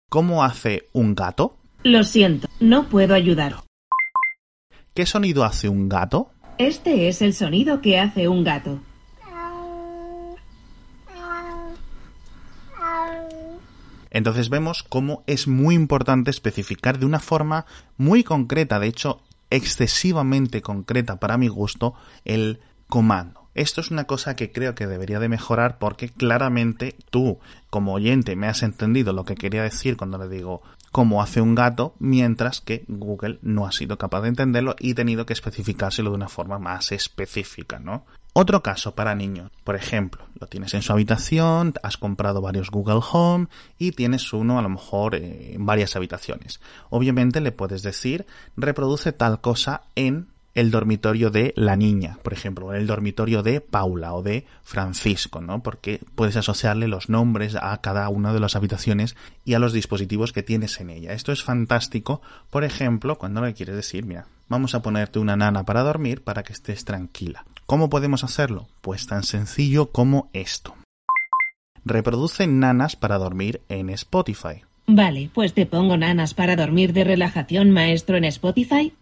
¿cómo 0.08 0.44
hace 0.44 0.88
un 0.92 1.16
gato? 1.16 1.56
Lo 1.82 2.04
siento, 2.04 2.48
no 2.60 2.88
puedo 2.88 3.14
ayudar. 3.14 3.67
¿Qué 4.98 5.06
sonido 5.06 5.44
hace 5.44 5.68
un 5.68 5.88
gato? 5.88 6.32
Este 6.58 7.06
es 7.06 7.22
el 7.22 7.32
sonido 7.32 7.80
que 7.80 8.00
hace 8.00 8.26
un 8.26 8.42
gato. 8.42 8.80
Entonces 14.10 14.48
vemos 14.48 14.82
cómo 14.82 15.22
es 15.28 15.46
muy 15.46 15.76
importante 15.76 16.32
especificar 16.32 16.98
de 16.98 17.06
una 17.06 17.20
forma 17.20 17.64
muy 17.96 18.24
concreta, 18.24 18.80
de 18.80 18.88
hecho 18.88 19.22
excesivamente 19.50 20.62
concreta 20.62 21.20
para 21.20 21.38
mi 21.38 21.46
gusto, 21.46 21.94
el 22.24 22.58
comando. 22.88 23.48
Esto 23.54 23.80
es 23.80 23.92
una 23.92 24.02
cosa 24.02 24.34
que 24.34 24.50
creo 24.50 24.74
que 24.74 24.88
debería 24.88 25.20
de 25.20 25.28
mejorar 25.28 25.78
porque 25.78 26.08
claramente 26.08 26.96
tú, 27.10 27.38
como 27.70 27.92
oyente, 27.92 28.34
me 28.34 28.48
has 28.48 28.64
entendido 28.64 29.12
lo 29.12 29.24
que 29.24 29.36
quería 29.36 29.62
decir 29.62 29.96
cuando 29.96 30.18
le 30.18 30.28
digo 30.28 30.62
cómo 30.92 31.22
hace 31.22 31.40
un 31.40 31.54
gato, 31.54 31.94
mientras 31.98 32.60
que 32.60 32.84
Google 32.88 33.38
no 33.42 33.66
ha 33.66 33.72
sido 33.72 33.98
capaz 33.98 34.22
de 34.22 34.28
entenderlo 34.28 34.76
y 34.78 34.94
tenido 34.94 35.26
que 35.26 35.32
especificárselo 35.32 36.10
de 36.10 36.16
una 36.16 36.28
forma 36.28 36.58
más 36.58 36.92
específica, 36.92 37.78
¿no? 37.78 38.04
Otro 38.34 38.62
caso 38.62 38.94
para 38.94 39.14
niños, 39.14 39.50
por 39.64 39.74
ejemplo, 39.74 40.24
lo 40.38 40.46
tienes 40.46 40.72
en 40.74 40.82
su 40.82 40.92
habitación, 40.92 41.74
has 41.82 41.96
comprado 41.96 42.40
varios 42.40 42.70
Google 42.70 43.00
Home 43.12 43.48
y 43.78 43.92
tienes 43.92 44.32
uno 44.32 44.58
a 44.58 44.62
lo 44.62 44.68
mejor 44.68 45.16
eh, 45.16 45.54
en 45.54 45.66
varias 45.66 45.96
habitaciones. 45.96 46.60
Obviamente 46.90 47.40
le 47.40 47.50
puedes 47.50 47.82
decir 47.82 48.26
reproduce 48.56 49.12
tal 49.12 49.40
cosa 49.40 49.82
en 49.96 50.28
el 50.54 50.70
dormitorio 50.70 51.30
de 51.30 51.52
la 51.56 51.76
niña, 51.76 52.18
por 52.22 52.32
ejemplo, 52.32 52.72
el 52.72 52.86
dormitorio 52.86 53.42
de 53.42 53.60
Paula 53.60 54.14
o 54.14 54.22
de 54.22 54.46
Francisco, 54.62 55.40
¿no? 55.40 55.62
Porque 55.62 56.00
puedes 56.14 56.36
asociarle 56.36 56.88
los 56.88 57.08
nombres 57.08 57.54
a 57.54 57.80
cada 57.80 58.08
una 58.08 58.32
de 58.32 58.40
las 58.40 58.56
habitaciones 58.56 59.16
y 59.44 59.54
a 59.54 59.58
los 59.58 59.72
dispositivos 59.72 60.32
que 60.32 60.42
tienes 60.42 60.80
en 60.80 60.90
ella. 60.90 61.12
Esto 61.12 61.32
es 61.32 61.42
fantástico, 61.42 62.22
por 62.50 62.64
ejemplo, 62.64 63.18
cuando 63.18 63.40
le 63.40 63.54
quieres 63.54 63.76
decir, 63.76 64.04
mira, 64.04 64.26
vamos 64.48 64.74
a 64.74 64.82
ponerte 64.82 65.18
una 65.18 65.36
nana 65.36 65.64
para 65.64 65.82
dormir 65.82 66.22
para 66.24 66.42
que 66.42 66.52
estés 66.52 66.84
tranquila. 66.84 67.44
¿Cómo 67.66 67.90
podemos 67.90 68.24
hacerlo? 68.24 68.66
Pues 68.80 69.06
tan 69.06 69.22
sencillo 69.22 69.92
como 69.92 70.30
esto. 70.32 70.74
Reproduce 71.84 72.46
nanas 72.46 72.96
para 72.96 73.18
dormir 73.18 73.62
en 73.68 73.90
Spotify. 73.90 74.62
Vale, 74.86 75.30
pues 75.32 75.52
te 75.52 75.66
pongo 75.66 75.96
nanas 75.96 76.32
para 76.32 76.56
dormir 76.56 76.92
de 76.94 77.04
relajación 77.04 77.70
maestro 77.70 78.16
en 78.16 78.24
Spotify. 78.24 78.92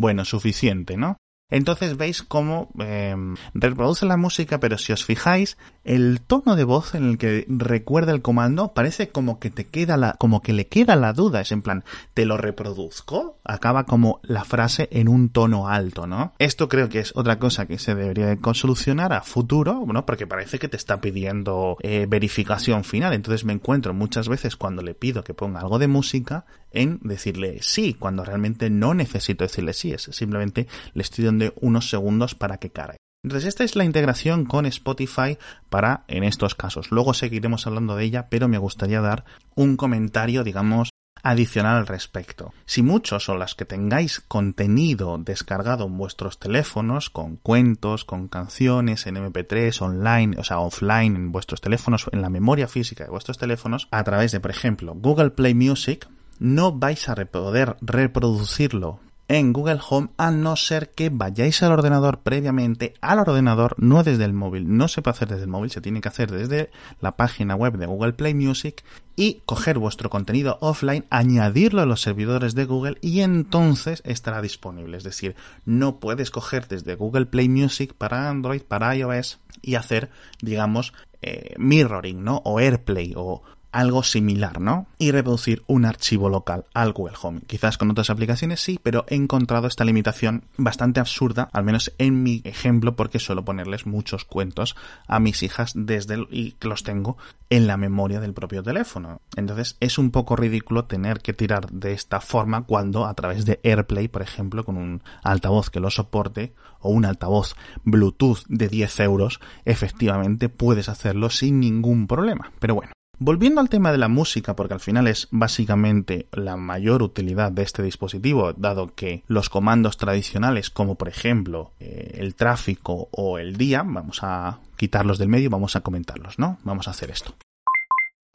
Bueno, 0.00 0.24
suficiente, 0.24 0.96
¿no? 0.96 1.18
Entonces 1.50 1.96
veis 1.96 2.22
cómo 2.22 2.70
eh, 2.80 3.14
reproduce 3.54 4.06
la 4.06 4.16
música, 4.16 4.60
pero 4.60 4.78
si 4.78 4.92
os 4.92 5.04
fijáis, 5.04 5.58
el 5.84 6.20
tono 6.20 6.56
de 6.56 6.64
voz 6.64 6.94
en 6.94 7.08
el 7.08 7.18
que 7.18 7.46
recuerda 7.48 8.12
el 8.12 8.22
comando 8.22 8.72
parece 8.74 9.08
como 9.08 9.38
que 9.38 9.50
te 9.50 9.66
queda 9.66 9.96
la, 9.96 10.14
como 10.18 10.42
que 10.42 10.52
le 10.52 10.66
queda 10.66 10.96
la 10.96 11.12
duda. 11.12 11.40
Es 11.40 11.52
en 11.52 11.62
plan, 11.62 11.84
¿te 12.14 12.26
lo 12.26 12.36
reproduzco? 12.36 13.38
Acaba 13.44 13.84
como 13.84 14.20
la 14.22 14.44
frase 14.44 14.88
en 14.92 15.08
un 15.08 15.30
tono 15.30 15.68
alto, 15.68 16.06
¿no? 16.06 16.34
Esto 16.38 16.68
creo 16.68 16.88
que 16.88 17.00
es 17.00 17.12
otra 17.16 17.38
cosa 17.38 17.66
que 17.66 17.78
se 17.78 17.94
debería 17.94 18.26
de 18.26 18.38
solucionar 18.54 19.12
a 19.12 19.22
futuro, 19.22 19.84
¿no? 19.86 20.04
Porque 20.04 20.26
parece 20.26 20.58
que 20.58 20.68
te 20.68 20.76
está 20.76 21.00
pidiendo 21.00 21.76
eh, 21.80 22.06
verificación 22.08 22.84
final. 22.84 23.12
Entonces 23.14 23.44
me 23.44 23.52
encuentro 23.52 23.94
muchas 23.94 24.28
veces 24.28 24.56
cuando 24.56 24.82
le 24.82 24.94
pido 24.94 25.24
que 25.24 25.34
ponga 25.34 25.60
algo 25.60 25.78
de 25.78 25.88
música 25.88 26.44
en 26.72 27.00
decirle 27.02 27.58
sí, 27.62 27.94
cuando 27.94 28.24
realmente 28.24 28.70
no 28.70 28.94
necesito 28.94 29.44
decirle 29.44 29.72
sí. 29.72 29.92
Es 29.92 30.02
simplemente 30.12 30.66
le 30.94 31.02
estoy 31.02 31.24
dando 31.24 31.52
unos 31.60 31.88
segundos 31.88 32.34
para 32.34 32.58
que 32.58 32.70
cargue. 32.70 32.98
Entonces 33.22 33.48
esta 33.48 33.64
es 33.64 33.76
la 33.76 33.84
integración 33.84 34.46
con 34.46 34.64
Spotify 34.66 35.36
para 35.68 36.04
en 36.08 36.24
estos 36.24 36.54
casos. 36.54 36.90
Luego 36.90 37.12
seguiremos 37.12 37.66
hablando 37.66 37.96
de 37.96 38.04
ella, 38.04 38.28
pero 38.30 38.48
me 38.48 38.58
gustaría 38.58 39.00
dar 39.00 39.24
un 39.54 39.76
comentario, 39.76 40.42
digamos, 40.42 40.90
adicional 41.22 41.76
al 41.76 41.86
respecto. 41.86 42.54
Si 42.64 42.82
muchos 42.82 43.28
o 43.28 43.36
las 43.36 43.54
que 43.54 43.66
tengáis 43.66 44.20
contenido 44.20 45.18
descargado 45.18 45.86
en 45.86 45.98
vuestros 45.98 46.38
teléfonos, 46.38 47.10
con 47.10 47.36
cuentos, 47.36 48.06
con 48.06 48.28
canciones, 48.28 49.06
en 49.06 49.16
MP3, 49.16 49.82
online, 49.82 50.36
o 50.38 50.44
sea, 50.44 50.60
offline 50.60 51.14
en 51.16 51.32
vuestros 51.32 51.60
teléfonos, 51.60 52.06
en 52.12 52.22
la 52.22 52.30
memoria 52.30 52.68
física 52.68 53.04
de 53.04 53.10
vuestros 53.10 53.36
teléfonos, 53.36 53.88
a 53.90 54.02
través 54.02 54.32
de, 54.32 54.40
por 54.40 54.50
ejemplo, 54.50 54.94
Google 54.94 55.30
Play 55.30 55.54
Music, 55.54 56.08
no 56.38 56.72
vais 56.72 57.06
a 57.08 57.14
poder 57.16 57.76
reproducirlo 57.82 59.00
en 59.30 59.52
Google 59.52 59.78
Home 59.88 60.08
a 60.16 60.32
no 60.32 60.56
ser 60.56 60.90
que 60.90 61.08
vayáis 61.08 61.62
al 61.62 61.70
ordenador 61.70 62.18
previamente, 62.18 62.94
al 63.00 63.20
ordenador, 63.20 63.76
no 63.78 64.02
desde 64.02 64.24
el 64.24 64.32
móvil. 64.32 64.76
No 64.76 64.88
se 64.88 65.02
puede 65.02 65.14
hacer 65.14 65.28
desde 65.28 65.44
el 65.44 65.48
móvil, 65.48 65.70
se 65.70 65.80
tiene 65.80 66.00
que 66.00 66.08
hacer 66.08 66.32
desde 66.32 66.70
la 67.00 67.12
página 67.12 67.54
web 67.54 67.76
de 67.76 67.86
Google 67.86 68.14
Play 68.14 68.34
Music 68.34 68.82
y 69.14 69.42
coger 69.46 69.78
vuestro 69.78 70.10
contenido 70.10 70.58
offline, 70.60 71.04
añadirlo 71.10 71.80
a 71.80 71.86
los 71.86 72.00
servidores 72.00 72.56
de 72.56 72.64
Google 72.64 72.98
y 73.02 73.20
entonces 73.20 74.02
estará 74.04 74.42
disponible. 74.42 74.96
Es 74.96 75.04
decir, 75.04 75.36
no 75.64 76.00
puedes 76.00 76.32
coger 76.32 76.66
desde 76.66 76.96
Google 76.96 77.26
Play 77.26 77.48
Music 77.48 77.94
para 77.94 78.28
Android, 78.28 78.62
para 78.62 78.96
iOS 78.96 79.38
y 79.62 79.76
hacer, 79.76 80.10
digamos, 80.42 80.92
eh, 81.22 81.54
mirroring, 81.56 82.24
¿no? 82.24 82.42
O 82.44 82.58
AirPlay 82.58 83.12
o 83.14 83.42
algo 83.72 84.02
similar, 84.02 84.60
¿no? 84.60 84.86
Y 84.98 85.10
reproducir 85.10 85.62
un 85.66 85.84
archivo 85.84 86.28
local 86.28 86.64
al 86.74 86.92
Google 86.92 87.16
Home. 87.22 87.40
Quizás 87.46 87.78
con 87.78 87.90
otras 87.90 88.10
aplicaciones 88.10 88.60
sí, 88.60 88.78
pero 88.82 89.04
he 89.08 89.14
encontrado 89.14 89.66
esta 89.66 89.84
limitación 89.84 90.44
bastante 90.56 91.00
absurda, 91.00 91.48
al 91.52 91.64
menos 91.64 91.92
en 91.98 92.22
mi 92.22 92.42
ejemplo, 92.44 92.96
porque 92.96 93.18
suelo 93.18 93.44
ponerles 93.44 93.86
muchos 93.86 94.24
cuentos 94.24 94.76
a 95.06 95.20
mis 95.20 95.42
hijas 95.42 95.72
desde 95.74 96.14
el, 96.14 96.28
y 96.30 96.56
los 96.60 96.82
tengo 96.82 97.16
en 97.48 97.66
la 97.66 97.76
memoria 97.76 98.20
del 98.20 98.34
propio 98.34 98.62
teléfono. 98.62 99.20
Entonces 99.36 99.76
es 99.80 99.98
un 99.98 100.10
poco 100.10 100.36
ridículo 100.36 100.84
tener 100.84 101.20
que 101.20 101.32
tirar 101.32 101.70
de 101.70 101.92
esta 101.92 102.20
forma 102.20 102.62
cuando 102.62 103.06
a 103.06 103.14
través 103.14 103.44
de 103.44 103.60
AirPlay, 103.62 104.08
por 104.08 104.22
ejemplo, 104.22 104.64
con 104.64 104.76
un 104.76 105.02
altavoz 105.22 105.70
que 105.70 105.80
lo 105.80 105.90
soporte 105.90 106.54
o 106.80 106.90
un 106.90 107.04
altavoz 107.04 107.56
Bluetooth 107.84 108.44
de 108.48 108.68
10 108.68 109.00
euros, 109.00 109.40
efectivamente 109.64 110.48
puedes 110.48 110.88
hacerlo 110.88 111.30
sin 111.30 111.60
ningún 111.60 112.06
problema. 112.06 112.52
Pero 112.58 112.74
bueno, 112.74 112.92
Volviendo 113.22 113.60
al 113.60 113.68
tema 113.68 113.92
de 113.92 113.98
la 113.98 114.08
música, 114.08 114.56
porque 114.56 114.72
al 114.72 114.80
final 114.80 115.06
es 115.06 115.28
básicamente 115.30 116.26
la 116.32 116.56
mayor 116.56 117.02
utilidad 117.02 117.52
de 117.52 117.62
este 117.62 117.82
dispositivo, 117.82 118.54
dado 118.54 118.94
que 118.94 119.24
los 119.26 119.50
comandos 119.50 119.98
tradicionales, 119.98 120.70
como 120.70 120.94
por 120.94 121.08
ejemplo 121.08 121.72
eh, 121.80 122.12
el 122.14 122.34
tráfico 122.34 123.10
o 123.12 123.38
el 123.38 123.58
día, 123.58 123.82
vamos 123.82 124.20
a 124.22 124.60
quitarlos 124.76 125.18
del 125.18 125.28
medio 125.28 125.50
vamos 125.50 125.76
a 125.76 125.82
comentarlos, 125.82 126.38
¿no? 126.38 126.58
Vamos 126.64 126.88
a 126.88 126.92
hacer 126.92 127.10
esto. 127.10 127.34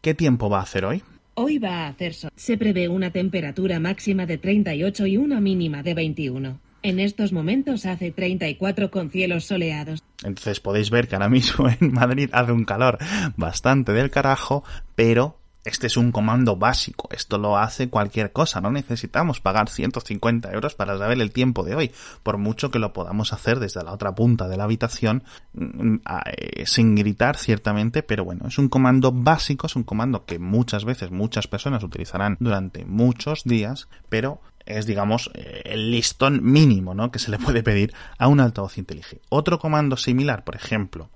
¿Qué 0.03 0.13
tiempo 0.13 0.51
va 0.51 0.59
a 0.59 0.63
hacer 0.63 0.85
hoy? 0.85 1.01
Hoy 1.33 1.57
va 1.57 1.85
a 1.85 1.87
hacer 1.87 2.13
sol. 2.13 2.29
Se 2.35 2.55
prevé 2.55 2.87
una 2.87 3.09
temperatura 3.09 3.79
máxima 3.79 4.27
de 4.27 4.37
38 4.37 5.07
y 5.07 5.17
una 5.17 5.41
mínima 5.41 5.81
de 5.81 5.95
21. 5.95 6.59
En 6.85 6.99
estos 6.99 7.33
momentos 7.33 7.87
hace 7.87 8.11
34 8.11 8.91
con 8.91 9.09
cielos 9.09 9.45
soleados. 9.45 10.03
Entonces 10.23 10.59
podéis 10.59 10.91
ver 10.91 11.07
que 11.07 11.15
ahora 11.15 11.29
mismo 11.29 11.67
en 11.81 11.91
Madrid 11.91 12.29
hace 12.31 12.51
un 12.51 12.63
calor 12.63 12.99
bastante 13.35 13.91
del 13.91 14.11
carajo, 14.11 14.63
pero 14.93 15.39
este 15.63 15.87
es 15.87 15.97
un 15.97 16.11
comando 16.11 16.57
básico, 16.57 17.09
esto 17.11 17.39
lo 17.39 17.57
hace 17.57 17.89
cualquier 17.89 18.31
cosa, 18.31 18.61
no 18.61 18.69
necesitamos 18.69 19.41
pagar 19.41 19.67
150 19.67 20.51
euros 20.51 20.75
para 20.75 20.95
saber 20.95 21.19
el 21.19 21.31
tiempo 21.31 21.63
de 21.63 21.73
hoy, 21.73 21.91
por 22.21 22.37
mucho 22.37 22.69
que 22.69 22.77
lo 22.77 22.93
podamos 22.93 23.33
hacer 23.33 23.59
desde 23.59 23.83
la 23.83 23.91
otra 23.91 24.13
punta 24.13 24.47
de 24.47 24.57
la 24.57 24.65
habitación 24.65 25.23
mm, 25.53 25.95
eh, 26.37 26.65
sin 26.67 26.93
gritar 26.93 27.35
ciertamente, 27.37 28.03
pero 28.03 28.23
bueno, 28.23 28.47
es 28.47 28.59
un 28.59 28.69
comando 28.69 29.11
básico, 29.11 29.65
es 29.65 29.75
un 29.75 29.85
comando 29.85 30.25
que 30.25 30.37
muchas 30.37 30.85
veces 30.85 31.09
muchas 31.09 31.47
personas 31.47 31.83
utilizarán 31.83 32.37
durante 32.39 32.85
muchos 32.85 33.43
días, 33.43 33.87
pero 34.07 34.41
es, 34.65 34.85
digamos, 34.85 35.31
eh, 35.33 35.61
el 35.65 35.91
listón 35.91 36.43
mínimo 36.43 36.93
¿no? 36.93 37.11
que 37.11 37.19
se 37.19 37.31
le 37.31 37.39
puede 37.39 37.63
pedir 37.63 37.93
a 38.17 38.27
un 38.27 38.39
altavoz 38.39 38.77
inteligente. 38.77 39.25
Otro 39.29 39.59
comando 39.59 39.97
similar, 39.97 40.43
por 40.43 40.55
ejemplo, 40.55 41.09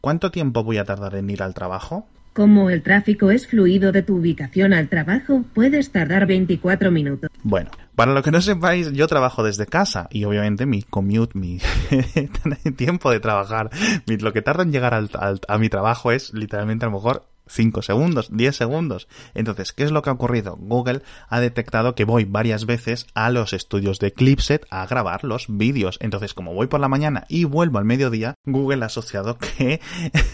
¿cuánto 0.00 0.30
tiempo 0.30 0.64
voy 0.64 0.78
a 0.78 0.84
tardar 0.84 1.14
en 1.16 1.30
ir 1.30 1.42
al 1.42 1.54
trabajo? 1.54 2.08
Como 2.34 2.68
el 2.68 2.82
tráfico 2.82 3.30
es 3.30 3.46
fluido 3.46 3.92
de 3.92 4.02
tu 4.02 4.16
ubicación 4.16 4.72
al 4.72 4.88
trabajo, 4.88 5.44
puedes 5.54 5.92
tardar 5.92 6.26
24 6.26 6.90
minutos. 6.90 7.30
Bueno, 7.44 7.70
para 7.94 8.12
lo 8.12 8.24
que 8.24 8.32
no 8.32 8.40
sepáis, 8.40 8.90
yo 8.90 9.06
trabajo 9.06 9.44
desde 9.44 9.66
casa 9.66 10.08
y 10.10 10.24
obviamente 10.24 10.66
mi 10.66 10.82
commute, 10.82 11.38
mi 11.38 11.60
tiempo 12.76 13.12
de 13.12 13.20
trabajar, 13.20 13.70
lo 14.06 14.32
que 14.32 14.42
tarda 14.42 14.64
en 14.64 14.72
llegar 14.72 15.08
a 15.48 15.58
mi 15.58 15.68
trabajo 15.68 16.10
es 16.10 16.34
literalmente 16.34 16.84
a 16.84 16.88
lo 16.88 16.96
mejor 16.96 17.24
5 17.46 17.82
segundos, 17.82 18.28
10 18.30 18.56
segundos. 18.56 19.08
Entonces, 19.34 19.72
¿qué 19.72 19.84
es 19.84 19.92
lo 19.92 20.02
que 20.02 20.10
ha 20.10 20.14
ocurrido? 20.14 20.56
Google 20.58 21.02
ha 21.28 21.40
detectado 21.40 21.94
que 21.94 22.04
voy 22.04 22.24
varias 22.24 22.66
veces 22.66 23.06
a 23.14 23.30
los 23.30 23.52
estudios 23.52 23.98
de 23.98 24.12
Clipset 24.12 24.66
a 24.70 24.86
grabar 24.86 25.24
los 25.24 25.46
vídeos. 25.48 25.98
Entonces, 26.00 26.34
como 26.34 26.54
voy 26.54 26.66
por 26.66 26.80
la 26.80 26.88
mañana 26.88 27.24
y 27.28 27.44
vuelvo 27.44 27.78
al 27.78 27.84
mediodía, 27.84 28.34
Google 28.44 28.82
ha 28.84 28.86
asociado 28.86 29.38
que 29.58 29.80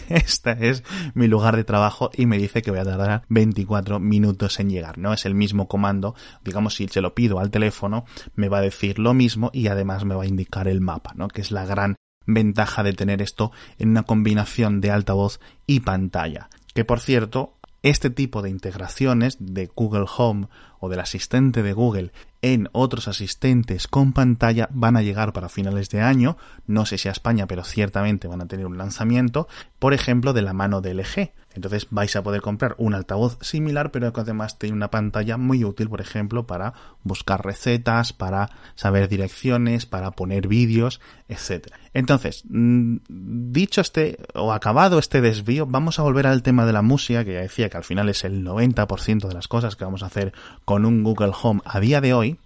este 0.08 0.68
es 0.68 0.84
mi 1.14 1.26
lugar 1.26 1.56
de 1.56 1.64
trabajo 1.64 2.10
y 2.14 2.26
me 2.26 2.38
dice 2.38 2.62
que 2.62 2.70
voy 2.70 2.80
a 2.80 2.84
tardar 2.84 3.22
24 3.28 4.00
minutos 4.00 4.60
en 4.60 4.70
llegar. 4.70 4.98
No 4.98 5.12
es 5.12 5.26
el 5.26 5.34
mismo 5.34 5.68
comando, 5.68 6.14
digamos, 6.44 6.74
si 6.74 6.88
se 6.88 7.00
lo 7.00 7.14
pido 7.14 7.40
al 7.40 7.50
teléfono, 7.50 8.04
me 8.34 8.48
va 8.48 8.58
a 8.58 8.62
decir 8.62 8.98
lo 8.98 9.14
mismo 9.14 9.50
y 9.52 9.68
además 9.68 10.04
me 10.04 10.14
va 10.14 10.24
a 10.24 10.28
indicar 10.28 10.68
el 10.68 10.80
mapa, 10.80 11.12
¿no? 11.14 11.28
Que 11.28 11.40
es 11.40 11.50
la 11.50 11.64
gran 11.64 11.96
ventaja 12.26 12.82
de 12.82 12.92
tener 12.92 13.22
esto 13.22 13.52
en 13.78 13.90
una 13.90 14.04
combinación 14.04 14.80
de 14.80 14.90
altavoz 14.90 15.40
y 15.66 15.80
pantalla. 15.80 16.48
Que 16.74 16.84
por 16.84 17.00
cierto, 17.00 17.54
este 17.82 18.10
tipo 18.10 18.42
de 18.42 18.50
integraciones 18.50 19.36
de 19.40 19.70
Google 19.74 20.06
Home 20.16 20.48
o 20.78 20.88
del 20.88 21.00
asistente 21.00 21.62
de 21.62 21.72
Google 21.72 22.12
en 22.42 22.68
otros 22.72 23.08
asistentes 23.08 23.88
con 23.88 24.12
pantalla 24.12 24.68
van 24.72 24.96
a 24.96 25.02
llegar 25.02 25.32
para 25.32 25.48
finales 25.48 25.88
de 25.88 26.00
año, 26.00 26.36
no 26.66 26.86
sé 26.86 26.98
si 26.98 27.08
a 27.08 27.12
España, 27.12 27.46
pero 27.46 27.64
ciertamente 27.64 28.28
van 28.28 28.42
a 28.42 28.46
tener 28.46 28.66
un 28.66 28.78
lanzamiento, 28.78 29.48
por 29.78 29.94
ejemplo, 29.94 30.32
de 30.32 30.42
la 30.42 30.52
mano 30.52 30.80
de 30.80 30.94
LG. 30.94 31.32
Entonces 31.54 31.88
vais 31.90 32.14
a 32.14 32.22
poder 32.22 32.40
comprar 32.40 32.74
un 32.78 32.94
altavoz 32.94 33.38
similar, 33.40 33.90
pero 33.90 34.12
que 34.12 34.20
además 34.20 34.58
tiene 34.58 34.76
una 34.76 34.90
pantalla 34.90 35.36
muy 35.36 35.64
útil, 35.64 35.88
por 35.88 36.00
ejemplo, 36.00 36.46
para 36.46 36.74
buscar 37.02 37.44
recetas, 37.44 38.12
para 38.12 38.50
saber 38.76 39.08
direcciones, 39.08 39.86
para 39.86 40.12
poner 40.12 40.46
vídeos, 40.46 41.00
etc. 41.28 41.68
Entonces, 41.92 42.44
mm, 42.48 42.96
dicho 43.08 43.80
este, 43.80 44.18
o 44.34 44.52
acabado 44.52 44.98
este 44.98 45.20
desvío, 45.20 45.66
vamos 45.66 45.98
a 45.98 46.02
volver 46.02 46.26
al 46.26 46.42
tema 46.42 46.66
de 46.66 46.72
la 46.72 46.82
música, 46.82 47.24
que 47.24 47.34
ya 47.34 47.40
decía 47.40 47.68
que 47.68 47.76
al 47.76 47.84
final 47.84 48.08
es 48.08 48.24
el 48.24 48.44
90% 48.44 49.28
de 49.28 49.34
las 49.34 49.48
cosas 49.48 49.74
que 49.76 49.84
vamos 49.84 50.02
a 50.02 50.06
hacer 50.06 50.32
con 50.64 50.84
un 50.84 51.02
Google 51.02 51.32
Home 51.42 51.60
a 51.64 51.80
día 51.80 52.00
de 52.00 52.14
hoy. 52.14 52.38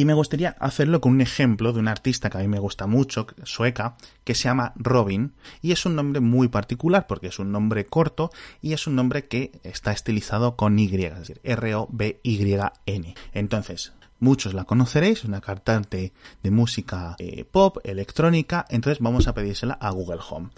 Y 0.00 0.06
me 0.06 0.14
gustaría 0.14 0.56
hacerlo 0.60 1.02
con 1.02 1.12
un 1.12 1.20
ejemplo 1.20 1.74
de 1.74 1.78
un 1.78 1.86
artista 1.86 2.30
que 2.30 2.38
a 2.38 2.40
mí 2.40 2.48
me 2.48 2.58
gusta 2.58 2.86
mucho, 2.86 3.26
sueca, 3.42 3.98
que 4.24 4.34
se 4.34 4.44
llama 4.44 4.72
Robin, 4.76 5.34
y 5.60 5.72
es 5.72 5.84
un 5.84 5.94
nombre 5.94 6.20
muy 6.20 6.48
particular 6.48 7.06
porque 7.06 7.26
es 7.26 7.38
un 7.38 7.52
nombre 7.52 7.84
corto 7.84 8.30
y 8.62 8.72
es 8.72 8.86
un 8.86 8.96
nombre 8.96 9.28
que 9.28 9.52
está 9.62 9.92
estilizado 9.92 10.56
con 10.56 10.78
Y, 10.78 10.86
es 10.86 11.18
decir, 11.18 11.42
R-O-B-Y-N. 11.44 13.14
Entonces, 13.34 13.92
muchos 14.20 14.54
la 14.54 14.64
conoceréis, 14.64 15.24
una 15.24 15.42
cantante 15.42 16.14
de 16.42 16.50
música 16.50 17.14
eh, 17.18 17.44
pop, 17.44 17.76
electrónica, 17.84 18.64
entonces 18.70 19.00
vamos 19.00 19.28
a 19.28 19.34
pedírsela 19.34 19.74
a 19.74 19.90
Google 19.90 20.20
Home. 20.30 20.48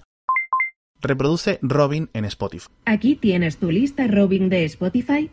Reproduce 1.00 1.58
Robin 1.62 2.10
en 2.12 2.26
Spotify. 2.26 2.68
Aquí 2.84 3.16
tienes 3.16 3.56
tu 3.56 3.72
lista 3.72 4.06
Robin 4.06 4.48
de 4.48 4.66
Spotify. 4.66 5.32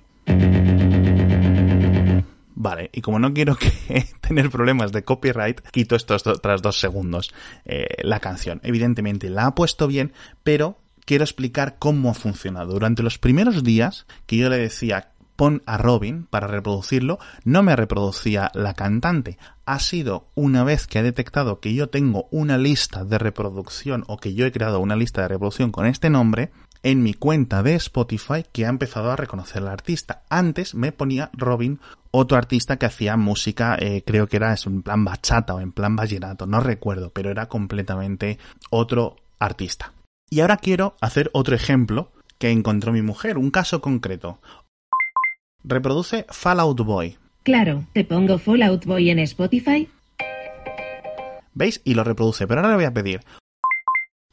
Vale, 2.62 2.90
y 2.92 3.00
como 3.00 3.20
no 3.20 3.34
quiero 3.34 3.56
que 3.56 3.72
tener 4.20 4.50
problemas 4.50 4.92
de 4.92 5.04
copyright, 5.04 5.62
quito 5.72 5.96
estos 5.96 6.24
tras 6.42 6.62
dos 6.62 6.78
segundos 6.78 7.34
eh, 7.64 7.88
la 8.04 8.20
canción. 8.20 8.60
Evidentemente 8.64 9.30
la 9.30 9.46
ha 9.46 9.56
puesto 9.56 9.88
bien, 9.88 10.12
pero 10.44 10.78
quiero 11.06 11.24
explicar 11.24 11.78
cómo 11.80 12.12
ha 12.12 12.14
funcionado. 12.14 12.74
Durante 12.74 13.02
los 13.02 13.18
primeros 13.18 13.64
días 13.64 14.08
que 14.26 14.36
yo 14.36 14.50
le 14.50 14.58
decía 14.58 15.14
pon 15.38 15.64
a 15.66 15.78
Robin 15.78 16.28
para 16.30 16.48
reproducirlo, 16.48 17.18
no 17.46 17.64
me 17.64 17.78
reproducía 17.78 18.52
la 18.54 18.74
cantante. 18.74 19.38
Ha 19.66 19.80
sido 19.80 20.28
una 20.36 20.66
vez 20.66 20.86
que 20.86 21.00
ha 21.00 21.04
detectado 21.04 21.62
que 21.62 21.74
yo 21.74 21.88
tengo 21.88 22.28
una 22.30 22.58
lista 22.58 23.06
de 23.06 23.20
reproducción 23.20 24.04
o 24.08 24.18
que 24.18 24.34
yo 24.34 24.46
he 24.46 24.52
creado 24.52 24.82
una 24.82 24.98
lista 24.98 25.22
de 25.22 25.30
reproducción 25.30 25.72
con 25.72 25.86
este 25.86 26.10
nombre, 26.10 26.52
en 26.84 27.04
mi 27.04 27.14
cuenta 27.14 27.64
de 27.64 27.76
Spotify 27.76 28.44
que 28.52 28.66
ha 28.66 28.70
empezado 28.70 29.12
a 29.12 29.16
reconocer 29.16 29.62
al 29.62 29.70
artista. 29.70 30.24
Antes 30.30 30.76
me 30.76 30.92
ponía 30.92 31.30
Robin, 31.34 31.80
otro 32.12 32.38
artista 32.38 32.78
que 32.78 32.86
hacía 32.86 33.18
música, 33.18 33.78
eh, 33.80 34.04
creo 34.06 34.28
que 34.28 34.38
era 34.38 34.56
en 34.66 34.82
plan 34.82 35.06
bachata 35.06 35.56
o 35.56 35.60
en 35.60 35.72
plan 35.72 35.96
vallenato, 35.96 36.46
no 36.46 36.60
recuerdo, 36.60 37.12
pero 37.12 37.30
era 37.30 37.48
completamente 37.48 38.38
otro 38.70 39.16
artista. 39.40 39.94
Y 40.30 40.42
ahora 40.42 40.58
quiero 40.58 40.96
hacer 41.02 41.30
otro 41.34 41.56
ejemplo 41.56 42.12
que 42.38 42.52
encontró 42.52 42.92
mi 42.92 43.02
mujer, 43.02 43.38
un 43.38 43.52
caso 43.52 43.82
concreto. 43.82 44.40
Reproduce 45.64 46.26
Fallout 46.30 46.80
Boy. 46.82 47.18
Claro, 47.44 47.86
¿te 47.94 48.04
pongo 48.04 48.38
Fallout 48.38 48.86
Boy 48.86 49.10
en 49.10 49.20
Spotify? 49.20 49.90
¿Veis? 51.54 51.82
Y 51.84 51.94
lo 51.96 52.04
reproduce. 52.04 52.48
Pero 52.48 52.62
ahora 52.62 52.70
le 52.70 52.76
voy 52.76 52.86
a 52.86 52.94
pedir. 52.94 53.22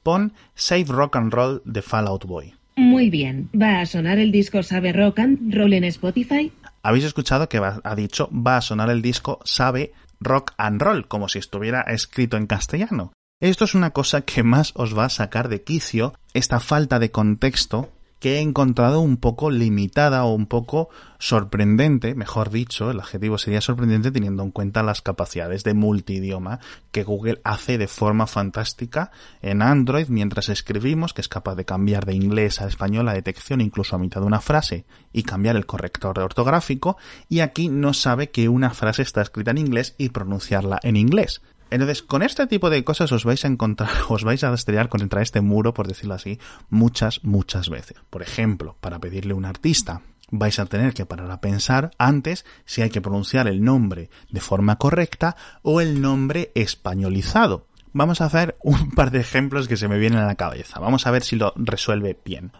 Pon 0.02 0.32
Save 0.54 0.84
Rock 0.84 1.16
and 1.16 1.32
Roll 1.32 1.62
de 1.64 1.82
Fallout 1.82 2.24
Boy. 2.24 2.54
Muy 2.76 3.10
bien. 3.10 3.48
¿Va 3.60 3.80
a 3.80 3.86
sonar 3.86 4.18
el 4.18 4.30
disco 4.30 4.62
Sabe 4.62 4.92
Rock 4.92 5.18
and 5.20 5.52
Roll 5.54 5.72
en 5.72 5.84
Spotify? 5.84 6.52
Habéis 6.87 7.03
escuchado 7.03 7.49
que 7.49 7.59
ha 7.59 7.94
dicho 7.96 8.31
va 8.31 8.59
a 8.59 8.61
sonar 8.61 8.90
el 8.90 9.03
disco 9.03 9.40
Sabe 9.44 9.92
Rock 10.20 10.53
and 10.57 10.81
Roll, 10.81 11.09
como 11.09 11.29
si 11.29 11.40
estuviera 11.40 11.81
escrito 11.81 12.37
en 12.37 12.46
castellano. 12.46 13.12
Esto 13.40 13.64
es 13.64 13.75
una 13.75 13.90
cosa 13.90 14.20
que 14.20 14.44
más 14.44 14.70
os 14.77 14.96
va 14.96 15.07
a 15.07 15.09
sacar 15.09 15.49
de 15.49 15.64
quicio, 15.64 16.14
esta 16.33 16.61
falta 16.61 17.01
de 17.01 17.11
contexto 17.11 17.90
que 18.18 18.37
he 18.37 18.40
encontrado 18.40 19.00
un 19.00 19.18
poco 19.18 19.50
limitada 19.50 20.24
o 20.24 20.35
un 20.35 20.46
poco 20.46 20.88
sorprendente, 21.18 22.14
mejor 22.14 22.50
dicho, 22.50 22.90
el 22.90 23.00
adjetivo 23.00 23.38
sería 23.38 23.61
sorprendente 23.61 24.11
teniendo 24.11 24.42
en 24.42 24.50
cuenta 24.50 24.83
las 24.83 25.02
capacidades 25.02 25.64
de 25.64 25.74
multidioma 25.74 26.61
que 26.92 27.05
Google 27.05 27.40
hace 27.44 27.79
de 27.79 27.88
forma 27.88 28.26
fantástica 28.26 29.11
en 29.42 29.62
Android 29.62 30.09
mientras 30.09 30.48
escribimos, 30.48 31.12
que 31.12 31.20
es 31.20 31.29
capaz 31.29 31.55
de 31.55 31.64
cambiar 31.64 32.07
de 32.07 32.14
inglés 32.14 32.61
a 32.61 32.66
español 32.66 33.07
la 33.07 33.14
detección 33.14 33.61
incluso 33.61 33.96
a 33.96 33.98
mitad 33.98 34.20
de 34.20 34.26
una 34.26 34.40
frase 34.40 34.85
y 35.12 35.22
cambiar 35.22 35.57
el 35.57 35.66
corrector 35.66 36.18
ortográfico, 36.18 36.96
y 37.29 37.40
aquí 37.40 37.68
no 37.68 37.94
sabe 37.94 38.31
que 38.31 38.48
una 38.48 38.70
frase 38.70 39.02
está 39.02 39.22
escrita 39.22 39.50
en 39.50 39.59
inglés 39.59 39.94
y 39.98 40.11
pronunciarla 40.11 40.79
en 40.83 40.96
inglés. 40.96 41.42
Entonces, 41.70 42.02
con 42.02 42.22
este 42.22 42.46
tipo 42.46 42.70
de 42.70 42.85
cosas 42.85 43.11
os 43.12 43.24
vais 43.24 43.44
a 43.44 43.48
encontrar, 43.48 43.90
os 44.09 44.24
vais 44.24 44.42
a 44.44 44.52
estrellar 44.52 44.88
contra 44.88 45.22
este 45.22 45.40
muro, 45.40 45.74
por 45.74 45.88
decirlo 45.88 46.14
así, 46.14 46.38
muchas, 46.70 47.24
muchas 47.24 47.68
veces. 47.68 47.96
Por 48.11 48.22
ejemplo, 48.22 48.76
para 48.81 48.98
pedirle 48.98 49.33
a 49.33 49.37
un 49.37 49.44
artista, 49.44 50.02
vais 50.31 50.59
a 50.59 50.66
tener 50.66 50.94
que 50.94 51.07
parar 51.07 51.31
a 51.31 51.40
pensar 51.40 51.90
antes 51.98 52.44
si 52.64 52.83
hay 52.83 52.90
que 52.90 53.00
pronunciar 53.00 53.46
el 53.48 53.62
nombre 53.62 54.11
de 54.31 54.40
forma 54.40 54.76
correcta 54.76 55.37
o 55.62 55.81
el 55.81 56.00
nombre 56.00 56.52
españolizado. 56.55 57.66
Vamos 57.92 58.20
a 58.20 58.26
hacer 58.26 58.57
un 58.62 58.90
par 58.94 59.11
de 59.11 59.20
ejemplos 59.20 59.68
que 59.68 59.76
se 59.76 59.88
me 59.88 59.98
vienen 59.98 60.20
a 60.20 60.26
la 60.26 60.35
cabeza. 60.35 60.81
Vamos 60.81 61.07
a 61.07 61.11
ver 61.11 61.22
si 61.22 61.37
lo 61.37 61.52
resuelve 61.57 62.18
bien. 62.24 62.52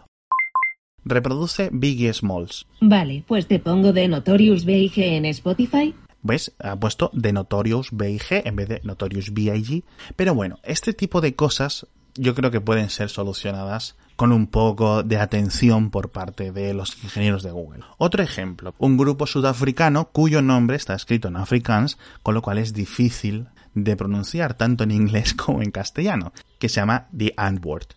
Reproduce 1.05 1.69
Biggie 1.71 2.13
Smalls. 2.13 2.65
Vale, 2.81 3.23
pues 3.25 3.47
te 3.47 3.59
pongo 3.59 3.93
de 3.93 4.09
Notorious 4.09 4.65
B.I.G. 4.65 4.97
en 4.97 5.25
Spotify. 5.25 5.95
¿Ves? 6.21 6.53
Ha 6.59 6.75
puesto 6.75 7.09
de 7.13 7.33
Notorious 7.33 7.89
B.I.G. 7.91 8.41
en 8.45 8.55
vez 8.55 8.69
de 8.69 8.81
Notorious 8.83 9.33
B.I.G. 9.33 9.83
Pero 10.15 10.33
bueno, 10.33 10.59
este 10.63 10.93
tipo 10.93 11.21
de 11.21 11.35
cosas 11.35 11.87
yo 12.17 12.35
creo 12.35 12.51
que 12.51 12.61
pueden 12.61 12.89
ser 12.89 13.09
solucionadas 13.09 13.95
con 14.15 14.31
un 14.31 14.47
poco 14.47 15.03
de 15.03 15.17
atención 15.17 15.91
por 15.91 16.09
parte 16.09 16.51
de 16.51 16.73
los 16.73 17.01
ingenieros 17.03 17.43
de 17.43 17.51
Google. 17.51 17.83
Otro 17.97 18.23
ejemplo, 18.23 18.73
un 18.79 18.97
grupo 18.97 19.27
sudafricano 19.27 20.09
cuyo 20.11 20.41
nombre 20.41 20.75
está 20.75 20.95
escrito 20.95 21.27
en 21.27 21.37
afrikaans, 21.37 21.97
con 22.23 22.33
lo 22.33 22.41
cual 22.41 22.57
es 22.57 22.73
difícil 22.73 23.47
de 23.75 23.95
pronunciar 23.95 24.55
tanto 24.55 24.83
en 24.83 24.91
inglés 24.91 25.33
como 25.35 25.61
en 25.61 25.71
castellano, 25.71 26.33
que 26.59 26.69
se 26.69 26.81
llama 26.81 27.07
The 27.15 27.33
Antwoord. 27.37 27.87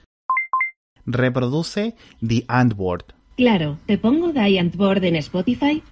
Reproduce 1.06 1.96
The 2.26 2.44
Antwoord. 2.46 3.14
Claro, 3.36 3.78
¿te 3.86 3.96
pongo 3.96 4.32
The 4.32 4.60
Antwoord 4.60 5.02
en 5.04 5.16
Spotify? 5.16 5.82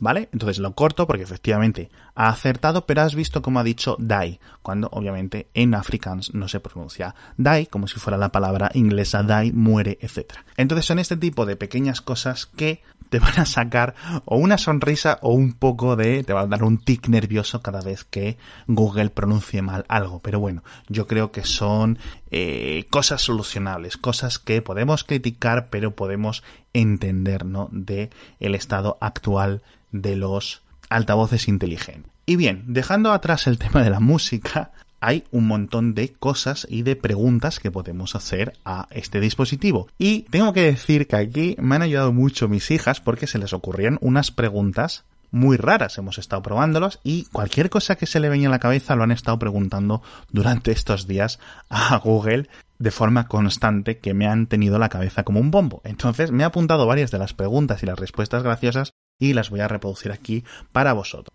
¿Vale? 0.00 0.28
Entonces 0.32 0.58
lo 0.58 0.74
corto 0.74 1.06
porque 1.06 1.22
efectivamente 1.22 1.90
ha 2.14 2.28
acertado, 2.28 2.86
pero 2.86 3.02
has 3.02 3.14
visto 3.14 3.42
cómo 3.42 3.60
ha 3.60 3.64
dicho 3.64 3.96
die, 3.98 4.40
cuando 4.62 4.88
obviamente 4.92 5.48
en 5.54 5.74
afrikaans 5.74 6.34
no 6.34 6.48
se 6.48 6.60
pronuncia 6.60 7.14
die, 7.36 7.66
como 7.66 7.86
si 7.88 7.98
fuera 7.98 8.18
la 8.18 8.32
palabra 8.32 8.70
inglesa 8.74 9.22
die, 9.22 9.52
muere, 9.52 9.98
etc. 10.00 10.34
Entonces 10.56 10.86
son 10.86 10.98
este 10.98 11.16
tipo 11.16 11.46
de 11.46 11.56
pequeñas 11.56 12.00
cosas 12.00 12.46
que 12.46 12.82
te 13.10 13.18
van 13.18 13.40
a 13.40 13.44
sacar 13.44 13.94
o 14.24 14.36
una 14.36 14.56
sonrisa 14.56 15.18
o 15.20 15.34
un 15.34 15.52
poco 15.52 15.96
de, 15.96 16.24
te 16.24 16.32
va 16.32 16.42
a 16.42 16.46
dar 16.46 16.62
un 16.62 16.78
tic 16.78 17.08
nervioso 17.08 17.60
cada 17.60 17.80
vez 17.80 18.04
que 18.04 18.38
Google 18.66 19.10
pronuncie 19.10 19.60
mal 19.60 19.84
algo. 19.88 20.20
Pero 20.20 20.40
bueno, 20.40 20.62
yo 20.88 21.06
creo 21.06 21.32
que 21.32 21.44
son 21.44 21.98
eh, 22.30 22.86
cosas 22.88 23.20
solucionables, 23.20 23.96
cosas 23.96 24.38
que 24.38 24.62
podemos 24.62 25.04
criticar, 25.04 25.68
pero 25.70 25.94
podemos 25.94 26.42
entender, 26.72 27.44
¿no? 27.44 27.68
De 27.72 28.10
el 28.38 28.54
estado 28.54 28.96
actual 29.00 29.62
de 29.90 30.16
los 30.16 30.62
altavoces 30.90 31.48
inteligentes. 31.48 32.12
Y 32.26 32.36
bien, 32.36 32.64
dejando 32.66 33.12
atrás 33.12 33.46
el 33.46 33.58
tema 33.58 33.82
de 33.82 33.90
la 33.90 34.00
música, 34.00 34.72
hay 35.00 35.24
un 35.30 35.46
montón 35.46 35.94
de 35.94 36.12
cosas 36.12 36.66
y 36.68 36.82
de 36.82 36.94
preguntas 36.94 37.58
que 37.58 37.70
podemos 37.70 38.14
hacer 38.14 38.52
a 38.64 38.86
este 38.90 39.20
dispositivo. 39.20 39.88
Y 39.98 40.22
tengo 40.30 40.52
que 40.52 40.62
decir 40.62 41.06
que 41.06 41.16
aquí 41.16 41.56
me 41.58 41.76
han 41.76 41.82
ayudado 41.82 42.12
mucho 42.12 42.48
mis 42.48 42.70
hijas 42.70 43.00
porque 43.00 43.26
se 43.26 43.38
les 43.38 43.52
ocurrían 43.52 43.98
unas 44.02 44.30
preguntas 44.30 45.04
muy 45.30 45.56
raras. 45.56 45.96
Hemos 45.96 46.18
estado 46.18 46.42
probándolas 46.42 47.00
y 47.02 47.24
cualquier 47.32 47.70
cosa 47.70 47.96
que 47.96 48.06
se 48.06 48.20
le 48.20 48.28
venía 48.28 48.48
a 48.48 48.50
la 48.50 48.58
cabeza 48.58 48.96
lo 48.96 49.04
han 49.04 49.12
estado 49.12 49.38
preguntando 49.38 50.02
durante 50.30 50.72
estos 50.72 51.06
días 51.06 51.38
a 51.68 51.96
Google 51.98 52.48
de 52.78 52.90
forma 52.90 53.26
constante 53.26 53.98
que 53.98 54.14
me 54.14 54.26
han 54.26 54.46
tenido 54.46 54.78
la 54.78 54.88
cabeza 54.88 55.22
como 55.22 55.40
un 55.40 55.50
bombo. 55.50 55.80
Entonces 55.84 56.30
me 56.30 56.42
he 56.42 56.46
apuntado 56.46 56.86
varias 56.86 57.10
de 57.10 57.18
las 57.18 57.34
preguntas 57.34 57.82
y 57.82 57.86
las 57.86 57.98
respuestas 57.98 58.42
graciosas 58.42 58.92
y 59.20 59.34
las 59.34 59.50
voy 59.50 59.60
a 59.60 59.68
reproducir 59.68 60.10
aquí 60.10 60.42
para 60.72 60.92
vosotros. 60.92 61.32